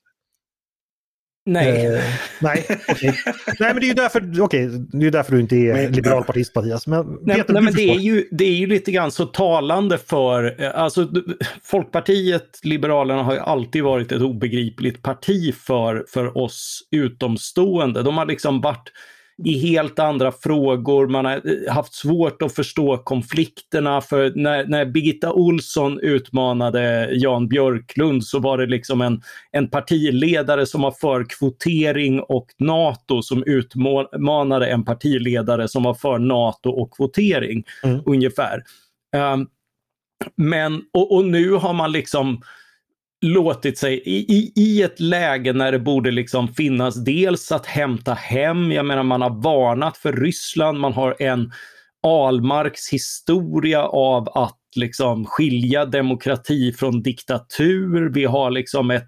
[1.45, 1.85] Nej.
[1.85, 2.03] Eh,
[2.41, 3.13] nej, okay.
[3.59, 6.55] nej, men det är ju därför, okay, det är därför du inte är men, liberalpartist
[6.55, 6.87] Mattias.
[6.87, 10.61] Men, nej, nej, men det, är ju, det är ju lite grann så talande för,
[10.63, 11.09] eh, alltså
[11.63, 18.03] Folkpartiet, Liberalerna har ju alltid varit ett obegripligt parti för, för oss utomstående.
[18.03, 18.91] De har liksom varit
[19.43, 21.07] i helt andra frågor.
[21.07, 24.01] Man har eh, haft svårt att förstå konflikterna.
[24.01, 30.65] För när, när Birgitta Olsson utmanade Jan Björklund så var det liksom en, en partiledare
[30.65, 36.91] som var för kvotering och NATO som utmanade en partiledare som var för NATO och
[36.93, 37.63] kvotering.
[37.83, 38.01] Mm.
[38.05, 38.63] ungefär.
[39.15, 39.47] Um,
[40.35, 42.41] men, och, och nu har man liksom
[43.21, 48.13] låtit sig i, i, i ett läge när det borde liksom finnas dels att hämta
[48.13, 51.51] hem, jag menar man har varnat för Ryssland, man har en
[52.03, 58.09] Almarks historia av att liksom skilja demokrati från diktatur.
[58.09, 59.07] Vi har liksom ett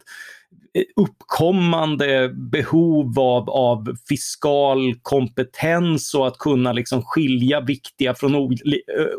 [0.95, 8.57] uppkommande behov av, av fiskal kompetens och att kunna liksom skilja viktiga från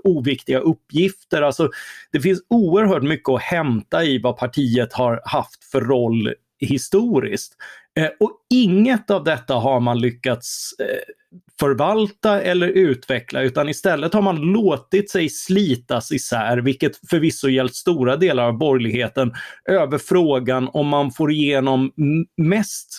[0.05, 1.43] oviktiga uppgifter.
[1.43, 1.71] Alltså,
[2.13, 7.57] det finns oerhört mycket att hämta i vad partiet har haft för roll historiskt.
[7.99, 11.15] Eh, och inget av detta har man lyckats eh,
[11.61, 18.17] förvalta eller utveckla utan istället har man låtit sig slitas isär, vilket förvisso gällt stora
[18.17, 19.33] delar av borgerligheten,
[19.71, 21.93] över frågan om man får igenom
[22.37, 22.99] mest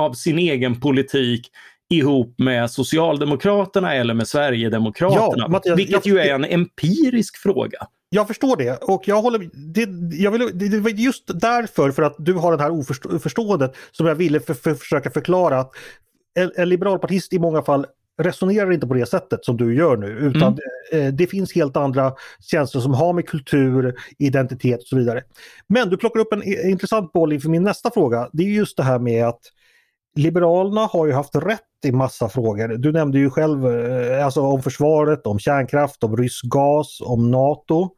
[0.00, 1.50] av sin egen politik
[1.90, 5.44] ihop med Socialdemokraterna eller med Sverigedemokraterna.
[5.44, 7.78] Ja, Mattias, vilket ju är en empirisk fråga.
[8.08, 12.16] Jag förstår det och jag håller det, jag vill, det var just därför, för att
[12.18, 15.70] du har det här oförståendet, som jag ville för, för, försöka förklara att
[16.34, 17.86] en, en liberalpartist i många fall
[18.18, 20.58] resonerar inte på det sättet som du gör nu utan mm.
[20.92, 25.22] Eh, det finns helt andra känslor som har med kultur, identitet och så vidare.
[25.66, 28.28] Men du plockar upp en intressant boll inför min nästa fråga.
[28.32, 29.40] Det är just det här med att
[30.16, 32.68] Liberalerna har ju haft rätt i massa frågor.
[32.68, 37.90] Du nämnde ju själv eh, alltså om försvaret, om kärnkraft, om rysk gas, om NATO.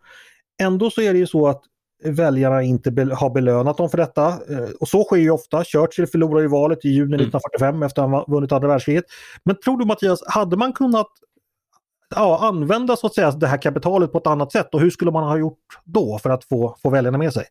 [0.62, 1.62] Ändå så är det ju så att
[2.04, 4.28] väljarna inte be har belönat dem för detta.
[4.28, 5.64] Eh, och så sker ju ofta.
[5.64, 7.82] Churchill förlorade ju valet i juni 1945 mm.
[7.82, 9.04] efter att han vunnit andra världskriget.
[9.44, 11.08] Men tror du Mattias, hade man kunnat
[12.14, 15.10] ja, använda så att säga det här kapitalet på ett annat sätt och hur skulle
[15.10, 17.44] man ha gjort då för att få, få väljarna med sig?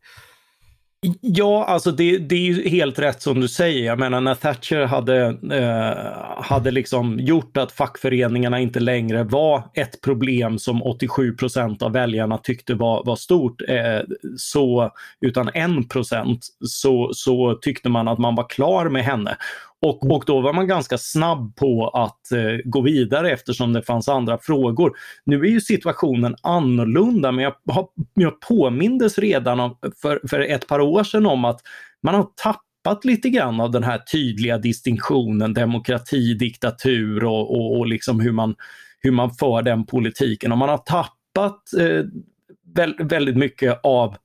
[1.22, 3.86] Ja, alltså det, det är ju helt rätt som du säger.
[3.86, 10.02] Jag menar när Thatcher hade, eh, hade liksom gjort att fackföreningarna inte längre var ett
[10.02, 14.00] problem som 87 procent av väljarna tyckte var, var stort, eh,
[14.38, 14.92] så,
[15.22, 19.38] utan 1 procent, så, så tyckte man att man var klar med henne.
[19.82, 24.10] Och, och då var man ganska snabb på att eh, gå vidare eftersom det fanns
[24.10, 24.92] andra frågor.
[25.26, 30.68] Nu är ju situationen annorlunda men jag, har, jag påmindes redan om, för, för ett
[30.68, 31.62] par år sedan om att
[32.04, 37.88] man har tappat lite grann av den här tydliga distinktionen demokrati, diktatur och, och, och
[37.88, 38.56] liksom hur, man,
[39.00, 40.52] hur man för den politiken.
[40.52, 42.06] Och man har tappat eh,
[43.00, 44.16] väldigt mycket av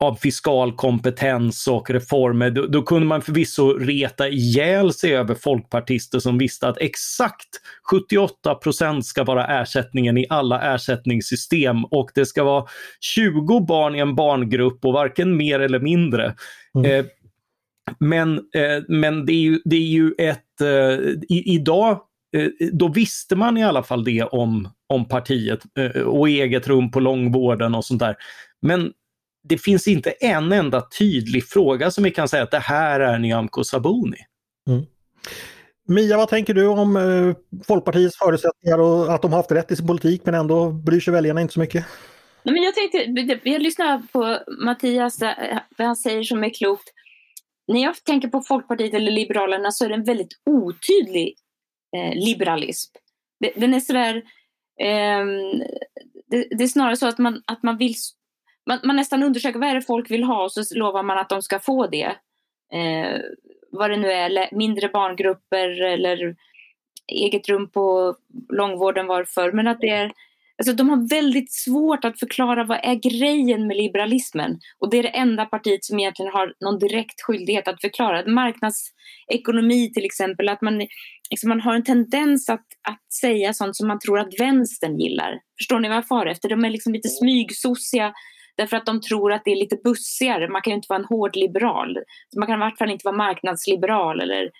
[0.00, 6.18] av fiskal kompetens och reformer, då, då, kunde man förvisso reta ihjäl sig över folkpartister
[6.18, 7.48] som visste att exakt
[7.90, 12.64] 78 procent ska vara ersättningen i alla ersättningssystem och det ska vara
[13.00, 16.34] 20 barn i en barngrupp och varken mer eller mindre.
[16.74, 16.90] Mm.
[16.90, 17.06] Eh,
[17.98, 22.00] men, eh, men det är ju, det är ju ett, eh, i, idag
[22.36, 26.90] eh, då visste man i alla fall det om, om partiet eh, och eget rum
[26.90, 28.16] på långvården och sånt där.
[28.62, 28.92] Men
[29.42, 33.18] det finns inte en enda tydlig fråga som vi kan säga att det här är
[33.18, 34.18] Nyamko Sabuni.
[34.68, 34.86] Mm.
[35.88, 39.76] Mia, vad tänker du om eh, Folkpartiets förutsättningar och att de har haft rätt i
[39.76, 41.84] sin politik men ändå bryr sig väljarna inte så mycket?
[42.42, 46.88] Nej, men jag tänkte, jag lyssnar på Mattias, eh, vad han säger som är klokt.
[47.68, 51.34] När jag tänker på Folkpartiet eller Liberalerna så är det en väldigt otydlig
[51.96, 52.94] eh, liberalism.
[53.56, 54.16] Den är sådär,
[54.80, 55.26] eh,
[56.30, 57.94] det, det, är snarare så att man, att man vill
[58.66, 61.28] man, man, nästan undersöker vad är det folk vill ha och så lovar man att
[61.28, 62.16] de ska få det.
[62.72, 63.20] Eh,
[63.72, 66.36] vad det nu är, mindre barngrupper eller
[67.12, 68.16] eget rum på
[68.52, 69.52] långvården varför.
[69.52, 70.12] Men att det är,
[70.58, 74.58] alltså de har väldigt svårt att förklara vad är grejen med liberalismen.
[74.78, 78.26] Och det är det enda partiet som egentligen har någon direkt skyldighet att förklara.
[78.26, 80.78] Marknadsekonomi till exempel, att man,
[81.30, 85.40] liksom man har en tendens att, att säga sånt som man tror att vänstern gillar.
[85.58, 86.48] Förstår ni vad jag far efter?
[86.48, 88.12] De är liksom lite smygsossiga
[88.60, 90.48] Därför att de tror att det är lite bussigare.
[90.48, 91.98] Man kan ju inte vara en hård liberal.
[92.36, 94.50] Man kan i vart fall inte vara marknadsliberal eller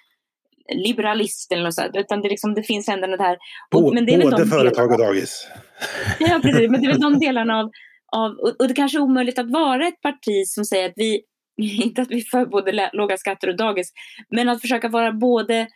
[0.75, 1.97] liberalist eller något sånt.
[1.97, 3.39] Utan det, liksom, det finns ändå det här.
[3.75, 5.49] Och, men det är både företag och dagis.
[6.21, 6.71] Ja, precis.
[6.71, 7.71] Men det är väl de delarna av,
[8.17, 11.23] av och det kanske är omöjligt att vara ett parti som säger att vi,
[11.83, 13.93] inte att vi för både låga skatter och dagis,
[14.31, 15.67] men att försöka vara både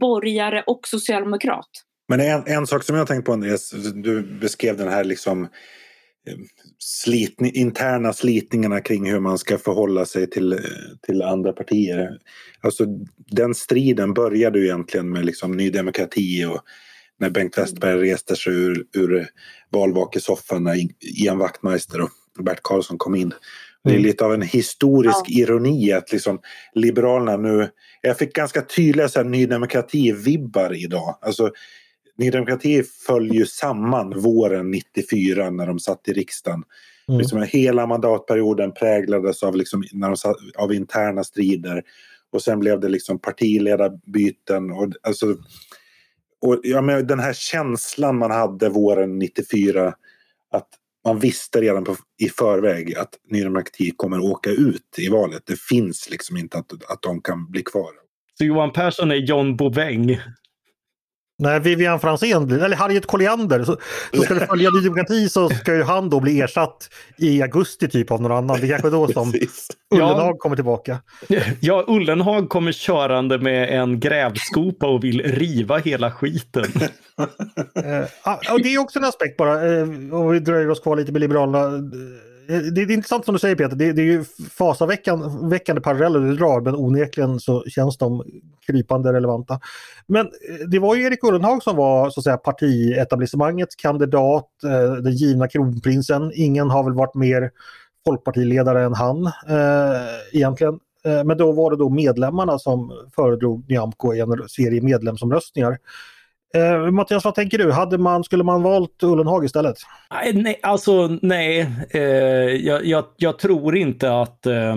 [0.00, 1.68] borgare och socialdemokrat.
[2.08, 5.48] Men en, en sak som jag har tänkt på Andreas, du beskrev den här liksom
[6.78, 10.58] slitning, interna slitningarna kring hur man ska förhålla sig till,
[11.02, 12.18] till andra partier.
[12.60, 12.86] Alltså,
[13.30, 16.60] den striden började ju egentligen med liksom Ny Demokrati och
[17.20, 19.26] när Bengt Westerberg reste sig ur, ur
[19.70, 22.10] valvakesoffan när Ian Wachtmeister och
[22.44, 23.34] Bert Karlsson kom in.
[23.84, 24.06] Det är mm.
[24.06, 25.42] lite av en historisk ja.
[25.42, 26.40] ironi att liksom
[26.74, 27.68] Liberalerna nu...
[28.00, 31.18] Jag fick ganska tydliga så här, Ny Demokrati-vibbar idag.
[31.20, 31.50] Alltså,
[32.20, 36.62] Ny Demokrati föll ju samman våren 94 när de satt i riksdagen.
[37.08, 37.18] Mm.
[37.18, 41.82] Liksom hela mandatperioden präglades av, liksom, när de satt, av interna strider.
[42.32, 44.70] Och sen blev det liksom partiledarbyten.
[44.70, 45.26] Och, alltså,
[46.40, 49.94] och, ja, men den här känslan man hade våren 94
[50.50, 50.68] att
[51.04, 55.42] man visste redan på, i förväg att Ny Demokrati kommer åka ut i valet.
[55.46, 57.90] Det finns liksom inte att, att de kan bli kvar.
[58.38, 60.18] Så Johan Persson är John Bouveng?
[61.40, 63.64] Nej, Vivian Franzén, eller Harriet Colliander.
[63.64, 63.76] Så,
[64.14, 67.88] så ska det följa Ny Demokrati så ska ju han då bli ersatt i augusti
[67.88, 68.60] typ av någon annan.
[68.60, 69.32] Det är kanske då som
[69.94, 70.98] Ullenhag ja, kommer tillbaka.
[71.60, 76.64] Ja, Ullenhag kommer körande med en grävskopa och vill riva hela skiten.
[77.74, 81.12] eh, och det är också en aspekt bara, eh, om vi dröjer oss kvar lite
[81.12, 81.90] med Liberalerna
[82.50, 86.60] det är intressant som du säger Peter, det, det är ju fasaväckande paralleller du drar
[86.60, 88.24] men onekligen så känns de
[88.66, 89.60] krypande relevanta.
[90.06, 94.92] Men eh, det var ju Erik Ullenhag som var så att säga partietablissemangets kandidat, eh,
[94.92, 96.32] den givna kronprinsen.
[96.34, 97.50] Ingen har väl varit mer
[98.06, 100.78] folkpartiledare än han eh, egentligen.
[101.04, 105.78] Eh, men då var det då medlemmarna som föredrog Nyamko i en serie medlemsomröstningar.
[106.54, 107.72] Eh, Mattias, vad tänker du?
[107.72, 109.76] Hade man, skulle man valt Ullenhag istället?
[110.34, 111.70] Nej, alltså nej.
[111.90, 114.74] Eh, jag, jag, jag, tror inte att eh,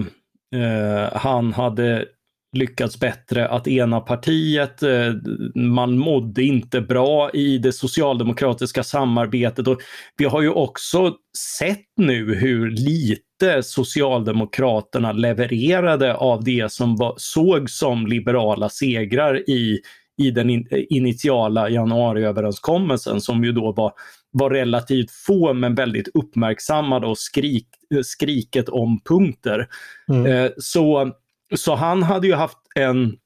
[0.56, 2.06] eh han hade
[2.54, 4.84] lyckats bättre att ena partiet.
[4.84, 5.14] Eh,
[5.56, 9.82] man mådde inte bra i det socialdemokratiska samarbetet och
[10.18, 11.16] vi har ju också
[11.60, 19.80] sett nu hur lite Socialdemokraterna levererade av det som var, såg som liberala segrar i
[20.18, 23.92] i den in, initiala januariöverenskommelsen som ju då var,
[24.32, 27.68] var relativt få men väldigt uppmärksammade och skrik,
[28.04, 29.68] skriket om punkter.
[30.08, 30.26] Mm.
[30.26, 31.12] Eh, så,
[31.56, 33.18] så han hade ju haft en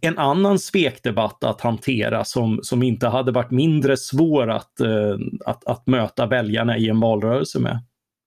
[0.00, 5.66] en annan svekdebatt att hantera som, som inte hade varit mindre svår att, eh, att,
[5.66, 7.80] att möta väljarna i en valrörelse med.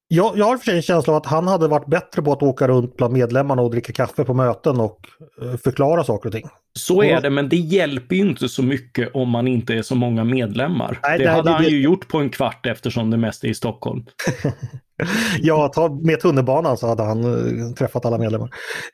[0.07, 2.43] Jag, jag har för sig en känsla av att han hade varit bättre på att
[2.43, 4.99] åka runt bland medlemmarna och dricka kaffe på möten och
[5.41, 6.49] eh, förklara saker och ting.
[6.79, 9.95] Så är det, men det hjälper ju inte så mycket om man inte är så
[9.95, 10.99] många medlemmar.
[11.03, 13.47] Nej, det nej, hade det, han ju gjort på en kvart eftersom det mest är
[13.47, 14.05] i Stockholm.
[15.39, 18.49] ja, ta med tunnelbanan så hade han uh, träffat alla medlemmar.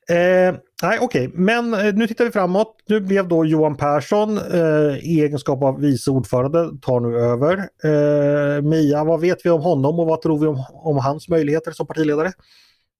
[0.09, 1.29] Eh, nej, okej, okay.
[1.33, 2.75] men uh, nu tittar vi framåt.
[2.87, 7.69] Nu blev då Johan Persson uh, i egenskap av vice ordförande tar nu över.
[8.61, 11.87] Mia, vad vet vi om honom och vad tror vi om, om hans möjligheter som
[11.87, 12.31] partiledare?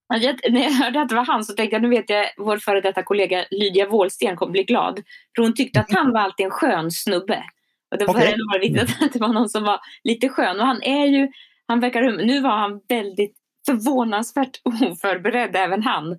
[0.09, 2.81] När jag hörde att det var han så tänkte jag nu vet jag vår före
[2.81, 5.01] detta kollega Lydia Wåhlsten kommer bli glad.
[5.35, 7.43] För hon tyckte att han var alltid en skön snubbe.
[7.91, 8.59] Och det var okay.
[8.61, 10.59] viktigt att det var någon som var lite skön.
[10.59, 11.31] Och han är ju,
[11.67, 16.17] han verkar, nu var han väldigt förvånansvärt oförberedd även han.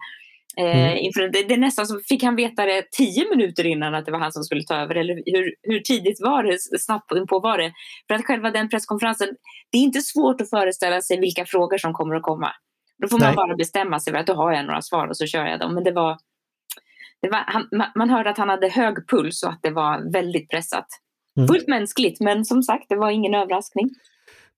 [0.59, 0.97] Eh, mm.
[0.97, 4.13] inför, det, det är nästan som, fick han veta det tio minuter innan att det
[4.13, 4.95] var han som skulle ta över?
[4.95, 7.73] Eller hur, hur tidigt var det, snabbt på var det?
[8.09, 9.29] För att själva den presskonferensen,
[9.73, 12.53] det är inte svårt att föreställa sig vilka frågor som kommer att komma.
[13.03, 13.37] Då får man Nej.
[13.37, 15.75] bara bestämma sig för att då har jag några svar och så kör jag dem.
[15.75, 16.19] Men det var,
[17.23, 20.51] det var han, man hörde att han hade hög puls och att det var väldigt
[20.51, 20.87] pressat.
[21.37, 21.49] Mm.
[21.49, 23.91] Fullt mänskligt, men som sagt, det var ingen överraskning.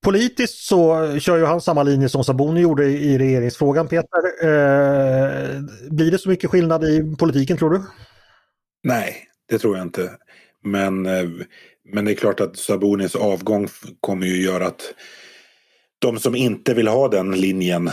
[0.01, 4.19] Politiskt så kör ju han samma linje som Sabuni gjorde i regeringsfrågan, Peter.
[4.43, 7.81] Eh, blir det så mycket skillnad i politiken, tror du?
[8.83, 9.15] Nej,
[9.49, 10.11] det tror jag inte.
[10.63, 11.29] Men, eh,
[11.83, 13.67] men det är klart att Sabonis avgång
[13.99, 14.93] kommer ju göra att
[15.99, 17.89] de som inte vill ha den linjen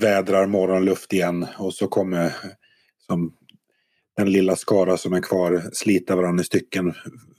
[0.00, 2.32] vädrar morgonluft igen och så kommer
[3.06, 3.32] som
[4.16, 6.94] den lilla skara som är kvar slita varandra i stycken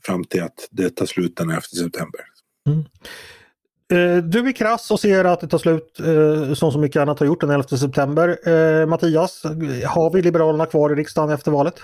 [0.06, 2.22] fram till att det tar slut den 11 september.
[2.68, 2.86] Mm.
[3.94, 7.20] Eh, du är krass och ser att det tar slut eh, som så mycket annat
[7.20, 8.50] har gjort den 11 september.
[8.50, 9.44] Eh, Mattias,
[9.86, 11.76] har vi Liberalerna kvar i riksdagen efter valet?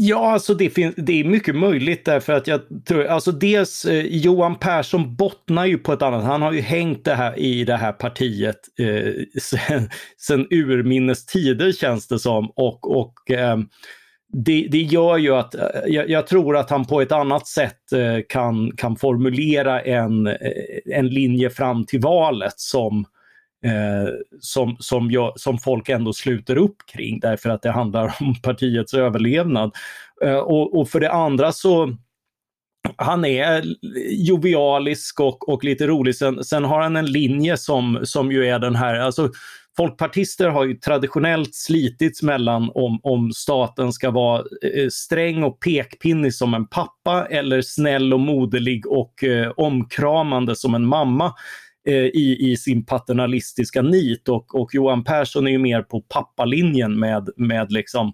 [0.00, 4.06] Ja, alltså det, finns, det är mycket möjligt därför att jag tror, alltså dels eh,
[4.06, 7.76] Johan Persson bottnar ju på ett annat, han har ju hängt det här i det
[7.76, 12.52] här partiet eh, sen, sen urminnes tider känns det som.
[12.56, 13.58] Och, och eh,
[14.32, 17.92] det, det, gör ju att eh, jag, jag, tror att han på ett annat sätt
[17.92, 20.34] eh, kan, kan formulera en, eh,
[20.94, 23.04] en linje fram till valet som
[23.64, 28.34] eh, som, som, jag, som folk ändå sluter upp kring därför att det handlar om
[28.42, 29.74] partiets överlevnad.
[30.24, 31.96] Eh, och, och för det andra så
[32.96, 33.64] han är
[34.10, 36.16] jovialisk och, och lite rolig.
[36.16, 39.30] Sen, sen, har han en linje som, som ju är den här, alltså
[39.76, 44.44] folkpartister har ju traditionellt slitits mellan om, om staten ska vara
[44.74, 50.74] eh, sträng och pekpinnig som en pappa eller snäll och moderlig och eh, omkramande som
[50.74, 51.34] en mamma.
[51.88, 56.98] Eh, i, i sin paternalistiska nit och, och Johan Persson är ju mer på pappalinjen
[56.98, 58.12] med, med liksom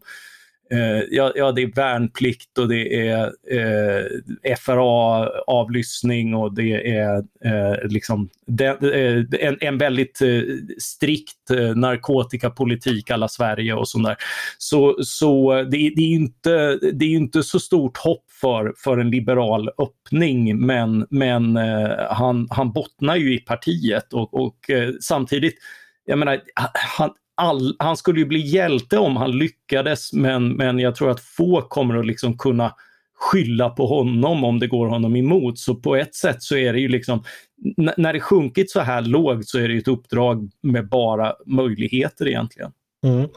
[0.73, 7.89] Eh, ja, ja, det är värnplikt och det är eh, FRA-avlyssning och det är eh,
[7.89, 10.43] liksom det, eh, en, en väldigt eh,
[10.79, 14.17] strikt eh, narkotikapolitik alla Sverige och sånt där.
[14.59, 19.11] Så, så det, det, är inte, det är inte så stort hopp för, för en
[19.11, 25.55] liberal öppning men, men eh, han, han bottnar ju i partiet och, och eh, samtidigt
[26.05, 26.41] jag menar,
[26.99, 31.21] han, all, han skulle ju bli hjälte om han lyckades men, men jag tror att
[31.21, 32.73] få kommer att liksom kunna
[33.17, 35.59] skylla på honom om det går honom emot.
[35.59, 37.25] Så på ett sätt så är det ju liksom,
[37.97, 42.71] när det sjunkit så här lågt så är det ett uppdrag med bara möjligheter egentligen.
[43.07, 43.29] Mm.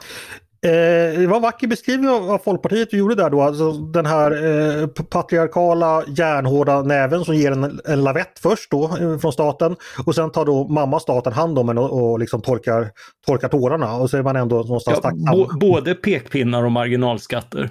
[0.68, 3.42] Eh, det var en vacker beskrivning av vad Folkpartiet gjorde där då.
[3.42, 9.18] Alltså den här eh, patriarkala järnhårda näven som ger en, en lavett först då eh,
[9.18, 9.76] från staten
[10.06, 12.90] och sen tar då mamma staten hand om en och, och liksom torkar,
[13.26, 15.60] torkar tårarna och så är man ändå någonstans ja, tacksam.
[15.60, 17.70] Både pekpinnar och marginalskatter.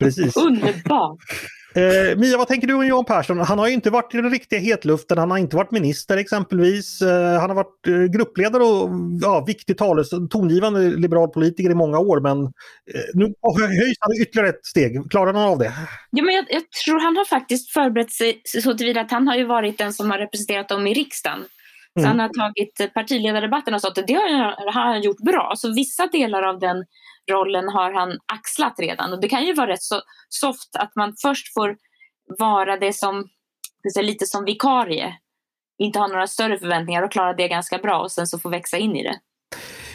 [0.00, 0.36] Precis.
[0.36, 1.18] Underbart!
[1.74, 3.38] Eh, Mia, vad tänker du om Johan Persson?
[3.38, 5.18] Han har ju inte varit i den riktiga hetluften.
[5.18, 7.02] Han har inte varit minister exempelvis.
[7.02, 8.90] Eh, han har varit eh, gruppledare och
[9.22, 12.20] ja, viktig tales, tongivande liberal politiker i många år.
[12.20, 12.50] Men eh,
[13.14, 13.24] nu
[13.58, 15.10] höjs han ytterligare ett steg.
[15.10, 15.72] Klarar han av det?
[16.10, 19.36] Ja, men jag, jag, tror han har faktiskt förberett sig så tillvida att han har
[19.36, 21.44] ju varit den som har representerat dem i riksdagen.
[21.98, 22.04] Mm.
[22.04, 24.06] Så han har tagit eh, partiledardebatten och sånt.
[24.06, 25.52] Det har han gjort bra.
[25.56, 26.84] Så vissa delar av den
[27.30, 29.12] rollen har han axlat redan.
[29.12, 31.76] Och det kan ju vara rätt så soft att man först får
[32.38, 33.28] vara det som,
[34.00, 35.14] lite som vikarie.
[35.78, 38.78] Inte ha några större förväntningar och klara det ganska bra och sen så få växa
[38.78, 39.20] in i det.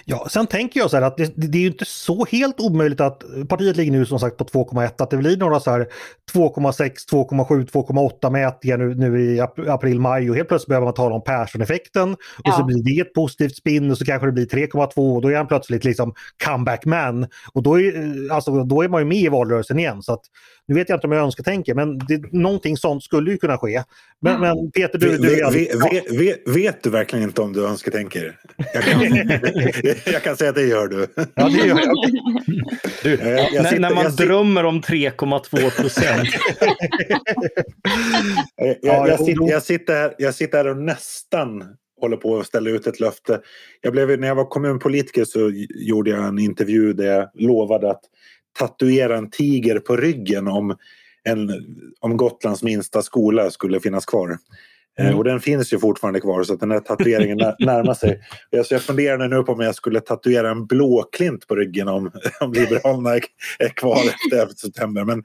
[0.07, 3.01] Ja, sen tänker jag så här att det, det, är ju inte så helt omöjligt
[3.01, 5.87] att partiet ligger nu som sagt på 2,1 att det blir några så här
[6.33, 10.29] 2,6, 2,7, 2,8 mätningar nu, nu i april, maj.
[10.29, 12.13] Och helt plötsligt behöver man tala om Persson-effekten.
[12.13, 12.51] Och ja.
[12.51, 15.35] så blir det ett positivt spinn och så kanske det blir 3,2 och då är
[15.35, 16.13] han plötsligt liksom
[16.45, 17.27] comeback man.
[17.53, 20.01] Och då är, alltså, då är man ju med i valrörelsen igen.
[20.01, 20.21] Så att
[20.67, 23.83] nu vet jag inte om jag önsketänker men det, någonting sånt skulle ju kunna ske.
[24.21, 24.57] Men, mm.
[24.57, 25.17] men Peter, du...
[25.17, 28.39] du vet, vet, vet, vet, du verkligen inte om du önsketänker?
[28.73, 29.01] Jag kan,
[30.13, 31.07] jag kan säga att det gör du.
[31.35, 31.95] Ja, det gör jag.
[33.03, 36.29] Du, jag, jag sitter, när man sitter, drömmer om 3,2 procent.
[39.49, 41.63] jag, sitter jag sitter här och nästan
[42.01, 43.41] håller på att ställa ut ett löfte.
[43.81, 48.01] Jag blev, när jag var kommunpolitiker så gjorde jag en intervju där jag lovade att
[48.59, 50.75] tatuera en tiger på ryggen om,
[51.23, 51.49] en,
[51.99, 54.37] om Gotlands minsta skola skulle finnas kvar.
[54.99, 55.17] Eh, mm.
[55.17, 58.21] Och den finns ju fortfarande kvar så att den här tatueringen närmar sig.
[58.65, 62.53] Så jag funderade nu på om jag skulle tatuera en blåklint på ryggen om, om
[62.53, 63.15] Liberalerna
[63.59, 65.03] är, kvar efter 11 september.
[65.03, 65.23] Men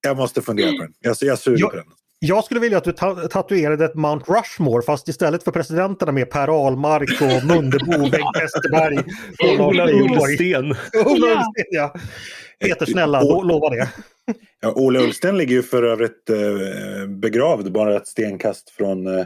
[0.00, 0.92] jag måste fundera på den.
[1.00, 1.86] Jag, jag suger jag, på den.
[2.24, 2.92] Jag skulle vilja att du
[3.28, 8.98] tatuerade ett Mount Rushmore fast istället för presidenterna med Per Ahlmark och Mundebo, Bengt Westerberg
[9.60, 10.64] Ola Ullsten.
[11.04, 11.94] Ola Ullsten, ja.
[12.62, 13.88] Peter, snälla, lo lova det.
[14.60, 19.24] Ja, Ola Ullsten ligger ju för övrigt eh, begravd bara ett stenkast från eh,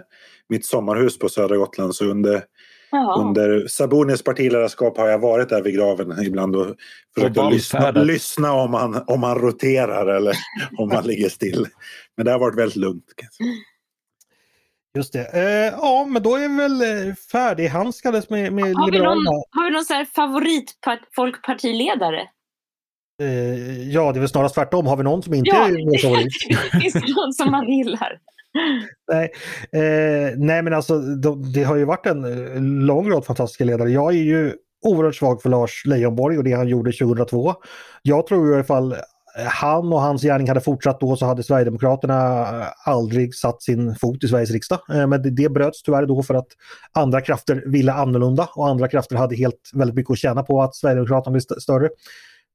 [0.48, 1.94] mitt sommarhus på södra Gotland.
[1.94, 2.42] Så under,
[3.18, 6.66] under Sabonis partiledarskap har jag varit där vid graven ibland och
[7.14, 10.34] försökt och lyssna, lyssna om, han, om han roterar eller
[10.78, 11.66] om han ligger still.
[12.16, 13.04] Men det har varit väldigt lugnt.
[14.96, 15.26] Just det.
[15.32, 19.20] Eh, ja, men då är vi väl eh, färdighandskades med, med har Liberalerna.
[19.20, 20.72] Vi någon, har vi någon så här favorit
[21.14, 22.28] folkpartiledare?
[23.22, 24.86] Eh, ja, det är väl snarast tvärtom.
[24.86, 25.66] Har vi någon som inte ja.
[25.66, 26.32] är vår favorit?
[26.82, 28.18] Finns det någon som man gillar?
[29.12, 29.32] nej,
[29.72, 33.90] eh, nej men alltså de, det har ju varit en eh, lång rad fantastiska ledare.
[33.90, 34.52] Jag är ju
[34.84, 37.54] oerhört svag för Lars Leijonborg och det han gjorde 2002.
[38.02, 38.96] Jag tror i alla fall
[39.44, 42.46] han och hans gärning hade fortsatt då så hade Sverigedemokraterna
[42.84, 44.78] aldrig satt sin fot i Sveriges riksdag.
[44.90, 46.48] Eh, men det, det bröts tyvärr då för att
[46.92, 50.74] andra krafter ville annorlunda och andra krafter hade helt väldigt mycket att tjäna på att
[50.74, 51.88] Sverigedemokraterna blev st större.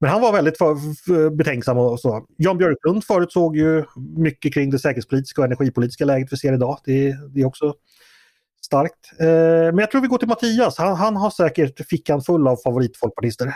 [0.02, 0.76] Men han var väldigt för,
[1.06, 2.26] för, betänksam och så.
[2.38, 3.84] Jan Björklund förutsåg ju
[4.18, 6.80] mycket kring det säkerhetspolitiska och energipolitiska läget vi ser idag.
[6.86, 7.74] Det, det är också
[8.66, 9.12] starkt.
[9.20, 9.26] Eh,
[9.74, 10.78] men jag tror vi går till Mattias.
[10.78, 13.54] Han, han har säkert fickan full av favoritfolkpartister.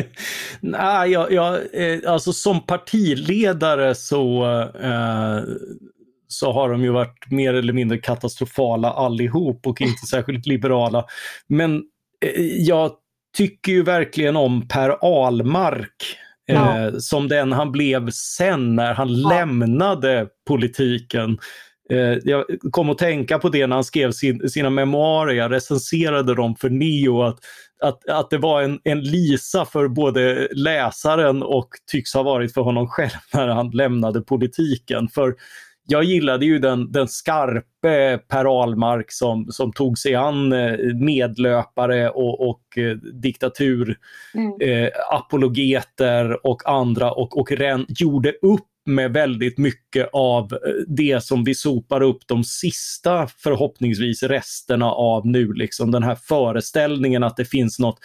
[0.60, 4.44] Nej, jag, jag, eh, alltså som partiledare så,
[4.82, 5.40] eh,
[6.28, 11.04] så har de ju varit mer eller mindre katastrofala allihop och inte särskilt liberala.
[11.46, 11.82] Men
[12.20, 12.92] eh, jag
[13.36, 16.78] tycker ju verkligen om Per Ahlmark ja.
[16.78, 19.28] Eh, som den han blev sen när han ja.
[19.28, 21.38] lämnade politiken.
[21.90, 26.34] Eh, jag kom att tänka på det när han skrev sin, sina memoarer, jag recenserade
[26.34, 27.38] dem för Neo, att,
[27.82, 32.60] att, att det var en, en lisa för både läsaren och tycks ha varit för
[32.60, 35.08] honom själv när han lämnade politiken.
[35.08, 35.34] För
[35.90, 42.10] jag gillade ju den, den skarpe Per Ahlmark som, som tog sig an eh, medlöpare
[42.10, 43.96] och, och eh, diktatur,
[44.34, 44.60] mm.
[44.60, 44.90] eh,
[46.42, 51.54] och andra och, och ren, gjorde upp med väldigt mycket av eh, det som vi
[51.54, 55.52] sopar upp de sista, förhoppningsvis, resterna av nu.
[55.52, 57.98] Liksom den här föreställningen att det finns något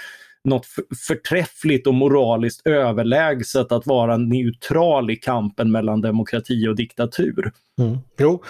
[0.44, 0.66] något
[1.08, 7.52] förträffligt och moraliskt överlägset att vara neutral i kampen mellan demokrati och diktatur.
[7.80, 7.98] Mm.
[8.20, 8.44] Jo,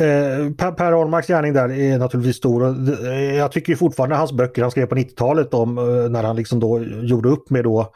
[0.00, 2.64] eh, Per, per Ahlmarks gärning där är naturligtvis stor.
[3.06, 6.60] Eh, jag tycker fortfarande hans böcker han skrev på 90-talet om eh, när han liksom
[6.60, 7.92] då gjorde upp med då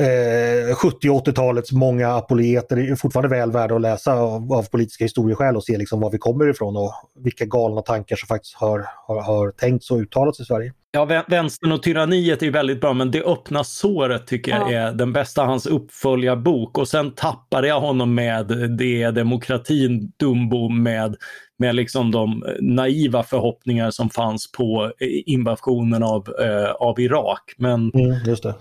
[0.00, 5.04] eh, 70 och 80-talets många apologeter är fortfarande väl värda att läsa av, av politiska
[5.04, 8.86] historieskäl och se liksom var vi kommer ifrån och vilka galna tankar som faktiskt har,
[9.06, 10.72] har, har tänkts och uttalats i Sverige.
[10.96, 15.12] Ja, Vänstern och tyranniet är väldigt bra, men Det öppna såret tycker jag är den
[15.12, 16.78] bästa hans uppföljarbok.
[16.78, 18.46] Och sen tappade jag honom med
[18.78, 21.16] det demokratin Dumbo med,
[21.58, 24.92] med liksom de naiva förhoppningar som fanns på
[25.26, 27.54] invasionen av, eh, av Irak.
[27.58, 28.54] Men mm, just det.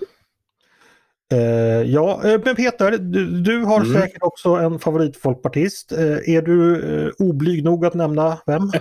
[1.34, 4.02] Uh, ja, eh, men Peter, du, du har mm.
[4.02, 5.92] säkert också en favoritfolkpartist.
[5.92, 8.72] Uh, är du uh, oblyg nog att nämna vem?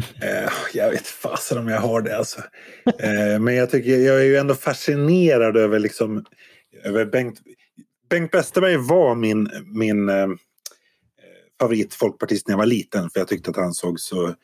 [0.72, 2.40] jag vet fasen om jag har det alltså.
[3.40, 6.24] men jag, tycker, jag är ju ändå fascinerad över, liksom,
[6.84, 7.40] över Bengt.
[8.10, 10.10] Bengt Westerberg var min, min
[11.60, 14.34] favoritfolkpartist när jag var liten för jag tyckte att han såg så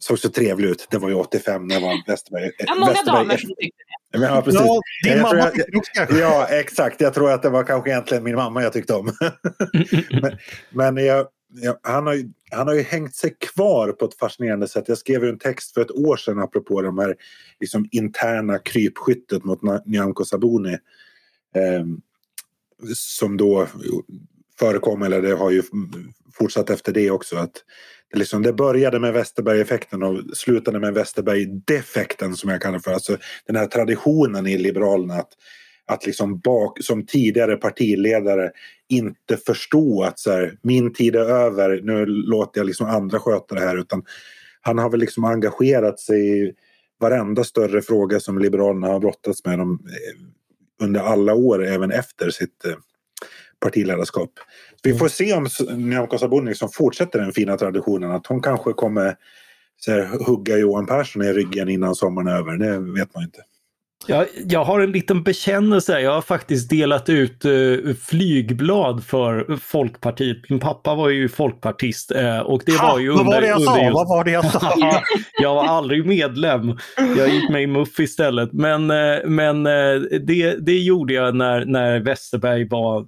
[0.00, 0.86] såg så trevlig ut.
[0.90, 2.50] Det var ju 85 när jag var Westerberg.
[2.58, 3.16] Ja, många Westerberg.
[3.16, 3.82] damer som tyckte
[4.12, 4.18] det.
[4.18, 4.60] Ja, precis.
[4.60, 7.00] Ja, din jag mamma tyckte också Ja, exakt.
[7.00, 9.12] Jag tror att det var kanske egentligen min mamma jag tyckte om.
[10.10, 10.36] men
[10.94, 14.68] men jag, jag, han, har ju, han har ju hängt sig kvar på ett fascinerande
[14.68, 14.84] sätt.
[14.88, 17.16] Jag skrev en text för ett år sedan apropå de här
[17.60, 20.78] liksom, interna krypskyttet mot Nyamko Sabuni.
[21.54, 21.84] Eh,
[22.94, 23.66] som då
[24.58, 25.62] förekom, eller det har ju
[26.32, 27.36] fortsatt efter det också.
[27.36, 27.64] att
[28.12, 32.92] liksom, det började med Westerberg-effekten och slutade med Westerberg-defekten som jag kallar för.
[32.92, 35.32] Alltså den här traditionen i Liberalerna att,
[35.86, 38.50] att liksom bak, som tidigare partiledare
[38.88, 43.54] inte förstå att så här, min tid är över, nu låter jag liksom andra sköta
[43.54, 43.78] det här.
[43.78, 44.04] Utan
[44.60, 46.52] han har väl liksom engagerat sig i
[47.00, 52.30] varenda större fråga som Liberalerna har brottats med dem eh, under alla år, även efter
[52.30, 52.74] sitt eh,
[53.60, 54.30] partiledarskap.
[54.82, 55.46] Vi får se om
[55.76, 59.16] Nyamko Sabuni som fortsätter den fina traditionen att hon kanske kommer
[59.80, 62.56] så här, hugga Johan Persson i ryggen innan sommaren är över.
[62.56, 63.42] Det vet man inte.
[64.06, 66.00] Jag, jag har en liten bekännelse.
[66.00, 70.50] Jag har faktiskt delat ut uh, flygblad för Folkpartiet.
[70.50, 73.24] Min pappa var ju folkpartist uh, och det ha, var ju under...
[73.24, 73.82] Vad var det jag sa?
[73.82, 73.94] Just...
[73.94, 74.72] Vad var det jag sa?
[75.42, 76.78] jag var aldrig medlem.
[77.16, 78.52] Jag gick med i MUF istället.
[78.52, 79.62] Men, uh, men
[80.26, 83.06] det, det gjorde jag när, när Westerberg var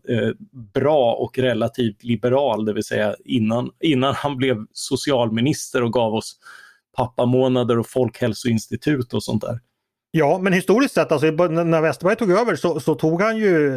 [0.75, 6.37] bra och relativt liberal, det vill säga innan, innan han blev socialminister och gav oss
[6.97, 9.59] pappamånader och Folkhälsoinstitut och sånt där.
[10.15, 13.69] Ja, men historiskt sett, alltså, när Westerberg tog över så, så tog han ju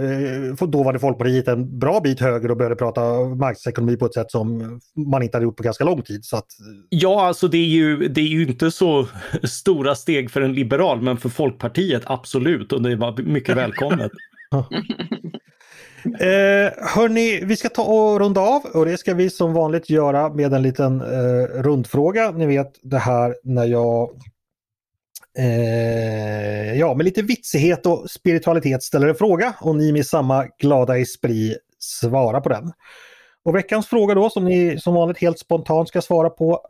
[0.60, 4.80] eh, dåvarande Folkpartiet en bra bit höger och började prata marknadsekonomi på ett sätt som
[4.96, 6.26] man inte hade gjort på ganska lång tid.
[6.26, 6.46] Så att...
[6.90, 9.08] Ja, alltså det är, ju, det är ju inte så
[9.44, 14.12] stora steg för en liberal, men för Folkpartiet absolut och det var mycket välkommet.
[16.06, 20.34] Eh, hörni, vi ska ta och runda av och det ska vi som vanligt göra
[20.34, 22.32] med en liten eh, rundfråga.
[22.32, 24.10] Ni vet det här när jag
[25.38, 30.98] eh, ja, med lite vitsighet och spiritualitet ställer en fråga och ni med samma glada
[30.98, 32.72] esprit svarar på den.
[33.46, 36.62] Och veckans fråga då som ni som vanligt helt spontant ska svara på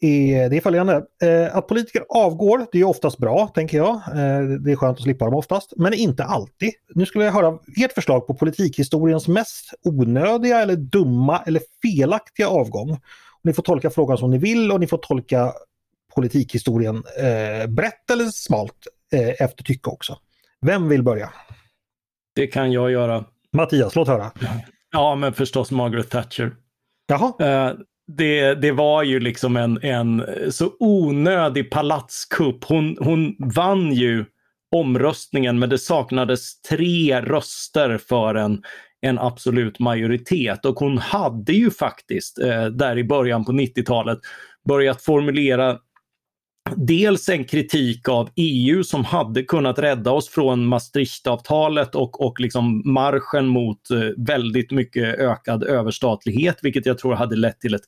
[0.00, 1.02] är, det är följande.
[1.22, 3.94] Eh, att politiker avgår, det är oftast bra, tänker jag.
[3.94, 6.70] Eh, det är skönt att slippa dem oftast, men inte alltid.
[6.94, 12.98] Nu skulle jag höra ert förslag på politikhistoriens mest onödiga eller dumma eller felaktiga avgång.
[13.44, 15.52] Ni får tolka frågan som ni vill och ni får tolka
[16.14, 20.18] politikhistorien eh, brett eller smalt eh, efter tycke också.
[20.60, 21.30] Vem vill börja?
[22.34, 23.24] Det kan jag göra.
[23.52, 24.32] Mattias, låt höra.
[24.90, 26.54] Ja, men förstås Margaret Thatcher.
[27.06, 27.32] Jaha.
[27.40, 27.74] Eh,
[28.06, 32.64] det, det var ju liksom en, en så onödig palatskupp.
[32.64, 34.24] Hon, hon vann ju
[34.72, 38.62] omröstningen men det saknades tre röster för en,
[39.00, 44.18] en absolut majoritet och hon hade ju faktiskt eh, där i början på 90-talet
[44.68, 45.78] börjat formulera
[46.76, 52.82] dels en kritik av EU som hade kunnat rädda oss från Maastrichtavtalet och, och liksom
[52.84, 57.84] marschen mot eh, väldigt mycket ökad överstatlighet, vilket jag tror hade lett till ett,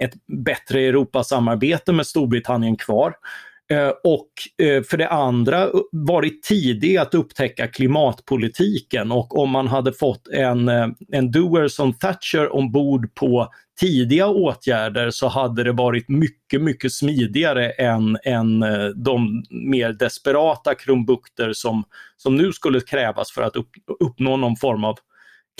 [0.00, 0.12] ett
[0.44, 3.14] bättre Europasamarbete med Storbritannien kvar.
[3.70, 4.28] Eh, och
[4.66, 10.68] eh, för det andra varit tidig att upptäcka klimatpolitiken och om man hade fått en,
[11.12, 13.48] en doer som Thatcher ombord på
[13.80, 20.74] tidiga åtgärder så hade det varit mycket, mycket smidigare än, än eh, de mer desperata
[20.74, 21.84] krumbukter som,
[22.16, 23.70] som nu skulle krävas för att upp,
[24.00, 24.98] uppnå någon form av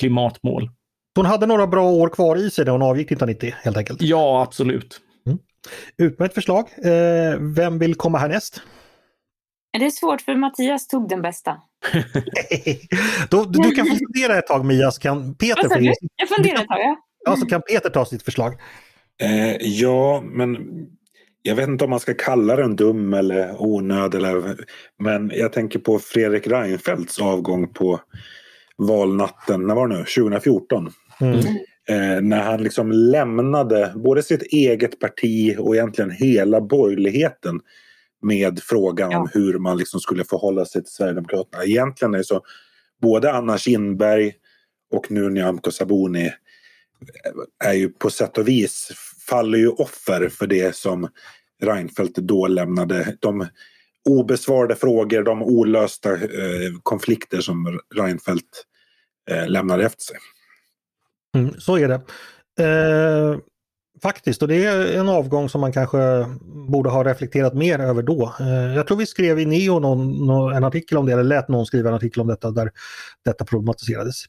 [0.01, 0.71] klimatmål.
[1.17, 4.03] Hon hade några bra år kvar i sig när hon avgick 1990 helt enkelt?
[4.03, 5.01] Ja, absolut.
[5.27, 5.39] Mm.
[5.99, 6.69] Utmärkt förslag.
[6.85, 8.63] Eh, vem vill komma härnäst?
[9.79, 11.57] Det är svårt för Mattias tog den bästa.
[13.31, 16.81] Då, du kan fundera ett tag Mia, så kan Peter få Jag funderar ett tag,
[16.81, 16.97] ja.
[17.25, 18.55] Ja, så kan Peter ta sitt förslag.
[19.23, 20.57] Eh, ja, men
[21.43, 24.19] jag vet inte om man ska kalla den dum eller onödig.
[24.19, 24.57] Eller,
[24.99, 28.01] men jag tänker på Fredrik Reinfeldts avgång på
[28.77, 30.05] valnatten, när var det nu?
[30.05, 30.93] 2014.
[31.21, 31.39] Mm.
[31.89, 37.61] Eh, när han liksom lämnade både sitt eget parti och egentligen hela borgerligheten
[38.23, 39.19] med frågan ja.
[39.19, 41.65] om hur man liksom skulle förhålla sig till Sverigedemokraterna.
[41.65, 42.43] Egentligen är det så
[43.03, 44.33] både Anna Kinberg
[44.93, 46.33] och nu Nyamko Sabuni
[47.65, 48.93] är ju på sätt och vis
[49.29, 51.09] faller ju offer för det som
[51.63, 53.17] Reinfeldt då lämnade.
[53.21, 53.47] De
[54.09, 58.65] obesvarade frågor, de olösta eh, konflikter som Reinfeldt
[59.31, 60.17] eh, lämnade efter sig.
[61.37, 62.01] Mm, så är det.
[62.65, 63.39] Eh,
[64.03, 66.27] faktiskt, och det är en avgång som man kanske
[66.69, 68.35] borde ha reflekterat mer över då.
[68.41, 71.49] Eh, jag tror vi skrev i Neo någon, någon, en artikel om det, eller lät
[71.49, 72.71] någon skriva en artikel om detta där
[73.25, 74.25] detta problematiserades.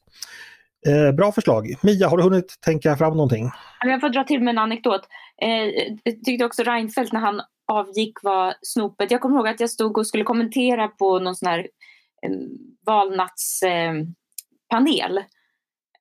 [0.88, 1.76] Eh, bra förslag.
[1.82, 3.50] Mia, har du hunnit tänka fram någonting?
[3.82, 5.02] Jag får dra till med en anekdot.
[5.42, 5.66] Eh,
[6.04, 9.12] jag tyckte också Reinfeldt när han avgick var snopet.
[9.12, 11.66] Jag kommer ihåg att jag stod och skulle kommentera på någon sån här eh,
[12.86, 15.24] valnattspanel.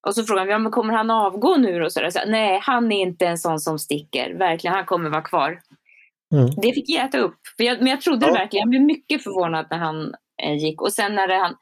[0.07, 1.83] och så frågade han, ja, kommer han avgå nu?
[1.83, 4.35] Och så, så Nej, han är inte en sån som sticker.
[4.35, 5.61] Verkligen, han kommer vara kvar.
[6.35, 6.51] Mm.
[6.57, 7.41] Det fick jag äta upp.
[7.57, 8.33] Jag, men jag trodde ja.
[8.33, 8.63] det verkligen.
[8.63, 10.83] Jag blev mycket förvånad när han eh, gick.
[10.83, 11.57] Och sen när det, han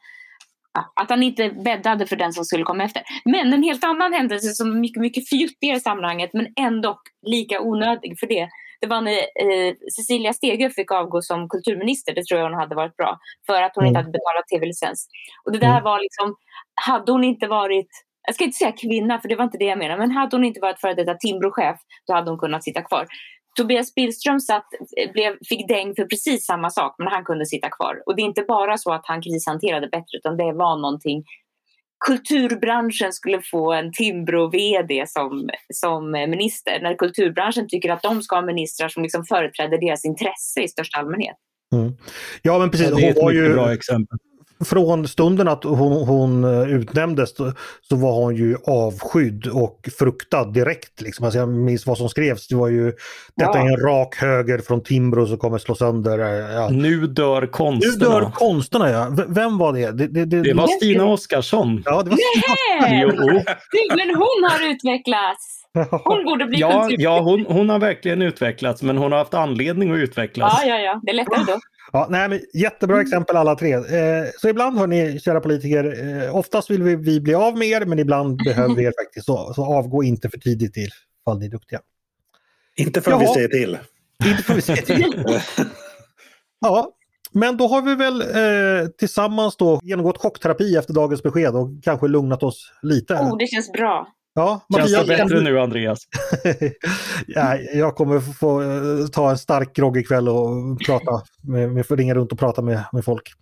[0.73, 3.03] att han inte bäddade för den som skulle komma efter.
[3.25, 7.61] Men en helt annan händelse som är mycket, mycket fjuttigare i sammanhanget men ändå lika
[7.61, 8.49] onödig för det.
[8.81, 12.75] Det var när eh, Cecilia Stegö fick avgå som kulturminister, det tror jag hon hade
[12.75, 13.87] varit bra, för att hon mm.
[13.89, 15.07] inte hade betalat tv-licens.
[15.45, 15.83] Och det där mm.
[15.83, 16.35] var liksom,
[16.75, 17.89] hade hon inte varit
[18.27, 20.43] jag ska inte säga kvinna, för det var inte det jag menade, men hade hon
[20.43, 23.07] inte varit före detta Timbrochef, då hade hon kunnat sitta kvar.
[23.55, 24.65] Tobias Billström satt,
[25.13, 28.03] blev, fick däng för precis samma sak men han kunde sitta kvar.
[28.05, 31.23] Och det är inte bara så att han krishanterade bättre utan det var någonting
[32.05, 36.79] kulturbranschen skulle få en Timbro-VD som, som minister.
[36.81, 40.99] När kulturbranschen tycker att de ska ha ministrar som liksom företräder deras intresse i största
[40.99, 41.35] allmänhet.
[41.75, 41.93] Mm.
[42.41, 44.17] Ja men precis, ja, det är ett var ju bra exempel
[44.65, 47.35] från stunden att hon, hon eh, utnämndes
[47.81, 51.01] så var hon ju avskydd och fruktad direkt.
[51.01, 51.25] Liksom.
[51.25, 52.47] Alltså jag minns vad som skrevs.
[52.47, 52.93] Det var ju
[53.35, 56.19] Detta är en rak höger från Timbro som kommer slå sönder.
[56.19, 56.69] Eh, ja.
[56.69, 57.93] Nu dör konsterna.
[57.93, 59.07] Nu dör konsterna ja.
[59.09, 59.91] V vem var det?
[59.91, 61.83] Det, det, det, det var Stina Oskarsson.
[61.85, 63.95] Ja, det var Stina.
[63.95, 65.63] Men hon har utvecklats.
[66.03, 69.91] Hon borde bli ja, ja hon, hon har verkligen utvecklats men hon har haft anledning
[69.91, 70.59] att utvecklas.
[70.61, 70.99] Ja, ja, ja.
[71.03, 71.59] Det är lättare då.
[71.91, 73.05] Ja, nej, men jättebra mm.
[73.05, 73.73] exempel alla tre.
[73.73, 77.67] Eh, så ibland hör ni, kära politiker, eh, oftast vill vi, vi, bli av med
[77.67, 79.25] er men ibland behöver vi er faktiskt.
[79.25, 81.79] Så, så avgå inte för tidigt ifall ni är duktiga.
[82.75, 83.77] Inte för att vi säger till.
[84.25, 85.23] Inte för att vi säger till.
[86.61, 86.91] ja,
[87.31, 92.07] men då har vi väl eh, tillsammans då genomgått chockterapi efter dagens besked och kanske
[92.07, 93.13] lugnat oss lite.
[93.13, 94.07] Oh, det känns bra.
[94.35, 95.99] Ja, Mattias, Känns det bättre nu Andreas?
[97.27, 101.11] ja, jag kommer få eh, ta en stark grogg ikväll och prata
[101.41, 103.33] med, med, ringa runt och prata med, med folk.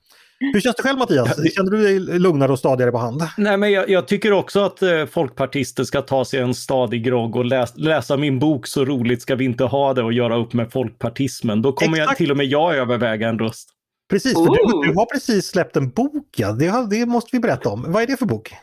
[0.53, 1.53] Hur känns det själv Mattias?
[1.55, 3.21] Känner du dig lugnare och stadigare på hand?
[3.37, 7.35] Nej, men jag, jag tycker också att eh, folkpartister ska ta sig en stadig grogg
[7.35, 10.53] och läs, läsa min bok Så roligt ska vi inte ha det och göra upp
[10.53, 11.61] med folkpartismen.
[11.61, 13.69] Då kommer jag, till och med jag överväga en röst.
[14.09, 16.27] Precis, för du, du, har precis släppt en bok.
[16.37, 16.51] Ja.
[16.51, 17.85] Det, det måste vi berätta om.
[17.87, 18.53] Vad är det för bok?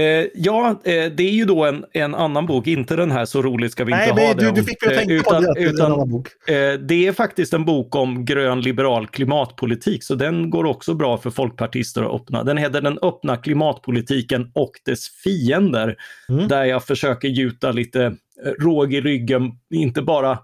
[0.00, 3.42] Eh, ja, eh, det är ju då en, en annan bok, inte den här Så
[3.42, 4.44] roligt ska vi inte Nej, ha det.
[4.44, 6.28] Du, du fick mig att tänka utan, på det, utan, en annan bok.
[6.48, 11.18] Eh, det är faktiskt en bok om grön liberal klimatpolitik, så den går också bra
[11.18, 12.44] för folkpartister att öppna.
[12.44, 15.96] Den heter Den öppna klimatpolitiken och dess fiender,
[16.28, 16.48] mm.
[16.48, 20.38] där jag försöker gjuta lite eh, råg i ryggen, inte bara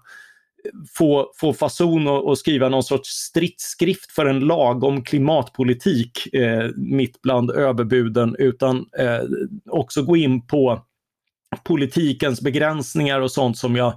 [0.97, 7.21] få, få fason och, och, skriva någon sorts stridsskrift för en lagom klimatpolitik eh, mitt
[7.21, 9.21] bland överbuden utan eh,
[9.69, 10.85] också gå in på
[11.63, 13.93] politikens begränsningar och sånt som jag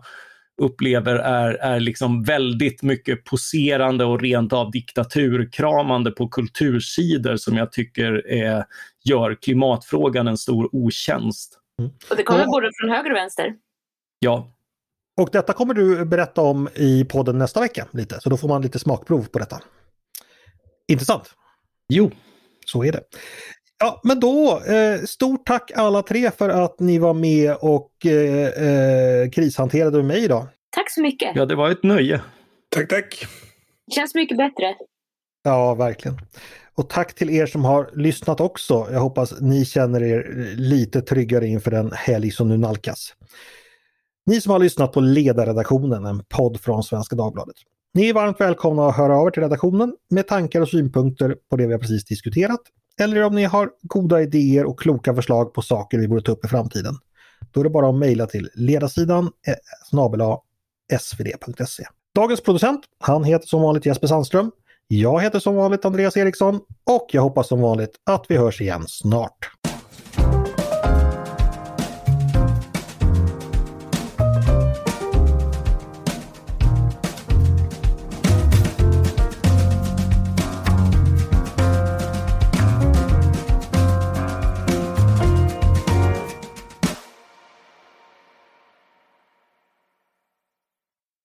[0.62, 7.72] upplever är, är liksom väldigt mycket poserande och rent av diktaturkramande på kultursidor som jag
[7.72, 8.64] tycker är,
[9.04, 11.58] gör klimatfrågan en stor otjänst.
[11.78, 11.90] Mm.
[12.10, 13.54] Och det kommer både från höger och vänster?
[14.18, 14.52] Ja.
[15.20, 18.62] Och detta kommer du berätta om i podden nästa vecka lite, så då får man
[18.62, 19.60] lite smakprov på detta.
[20.88, 21.30] Intressant?
[21.88, 22.10] Jo.
[22.66, 23.02] Så är det.
[23.78, 28.46] Ja, men då, eh, stort tack alla tre för att ni var med och eh,
[28.48, 30.46] eh, krishanterade med mig idag.
[30.76, 31.32] Tack så mycket.
[31.34, 32.20] Ja, det var ett nöje.
[32.68, 33.26] Tack, tack.
[33.86, 34.74] Det känns mycket bättre.
[35.42, 36.18] Ja, verkligen.
[36.74, 38.88] Och tack till er som har lyssnat också.
[38.92, 43.14] Jag hoppas ni känner er lite tryggare inför den helg som nu nalkas.
[44.26, 47.56] Ni som har lyssnat på Ledarredaktionen, en podd från Svenska Dagbladet.
[47.94, 51.56] Ni är varmt välkomna att höra av er till redaktionen med tankar och synpunkter på
[51.56, 52.60] det vi har precis diskuterat.
[53.00, 56.44] Eller om ni har goda idéer och kloka förslag på saker vi borde ta upp
[56.44, 56.94] i framtiden.
[57.50, 59.54] Då är det bara att mejla till ledarsidan eh,
[59.90, 60.38] snabela
[61.00, 61.84] svd.se.
[62.14, 64.50] Dagens producent, han heter som vanligt Jesper Sandström.
[64.88, 66.60] Jag heter som vanligt Andreas Eriksson
[66.90, 69.50] och jag hoppas som vanligt att vi hörs igen snart.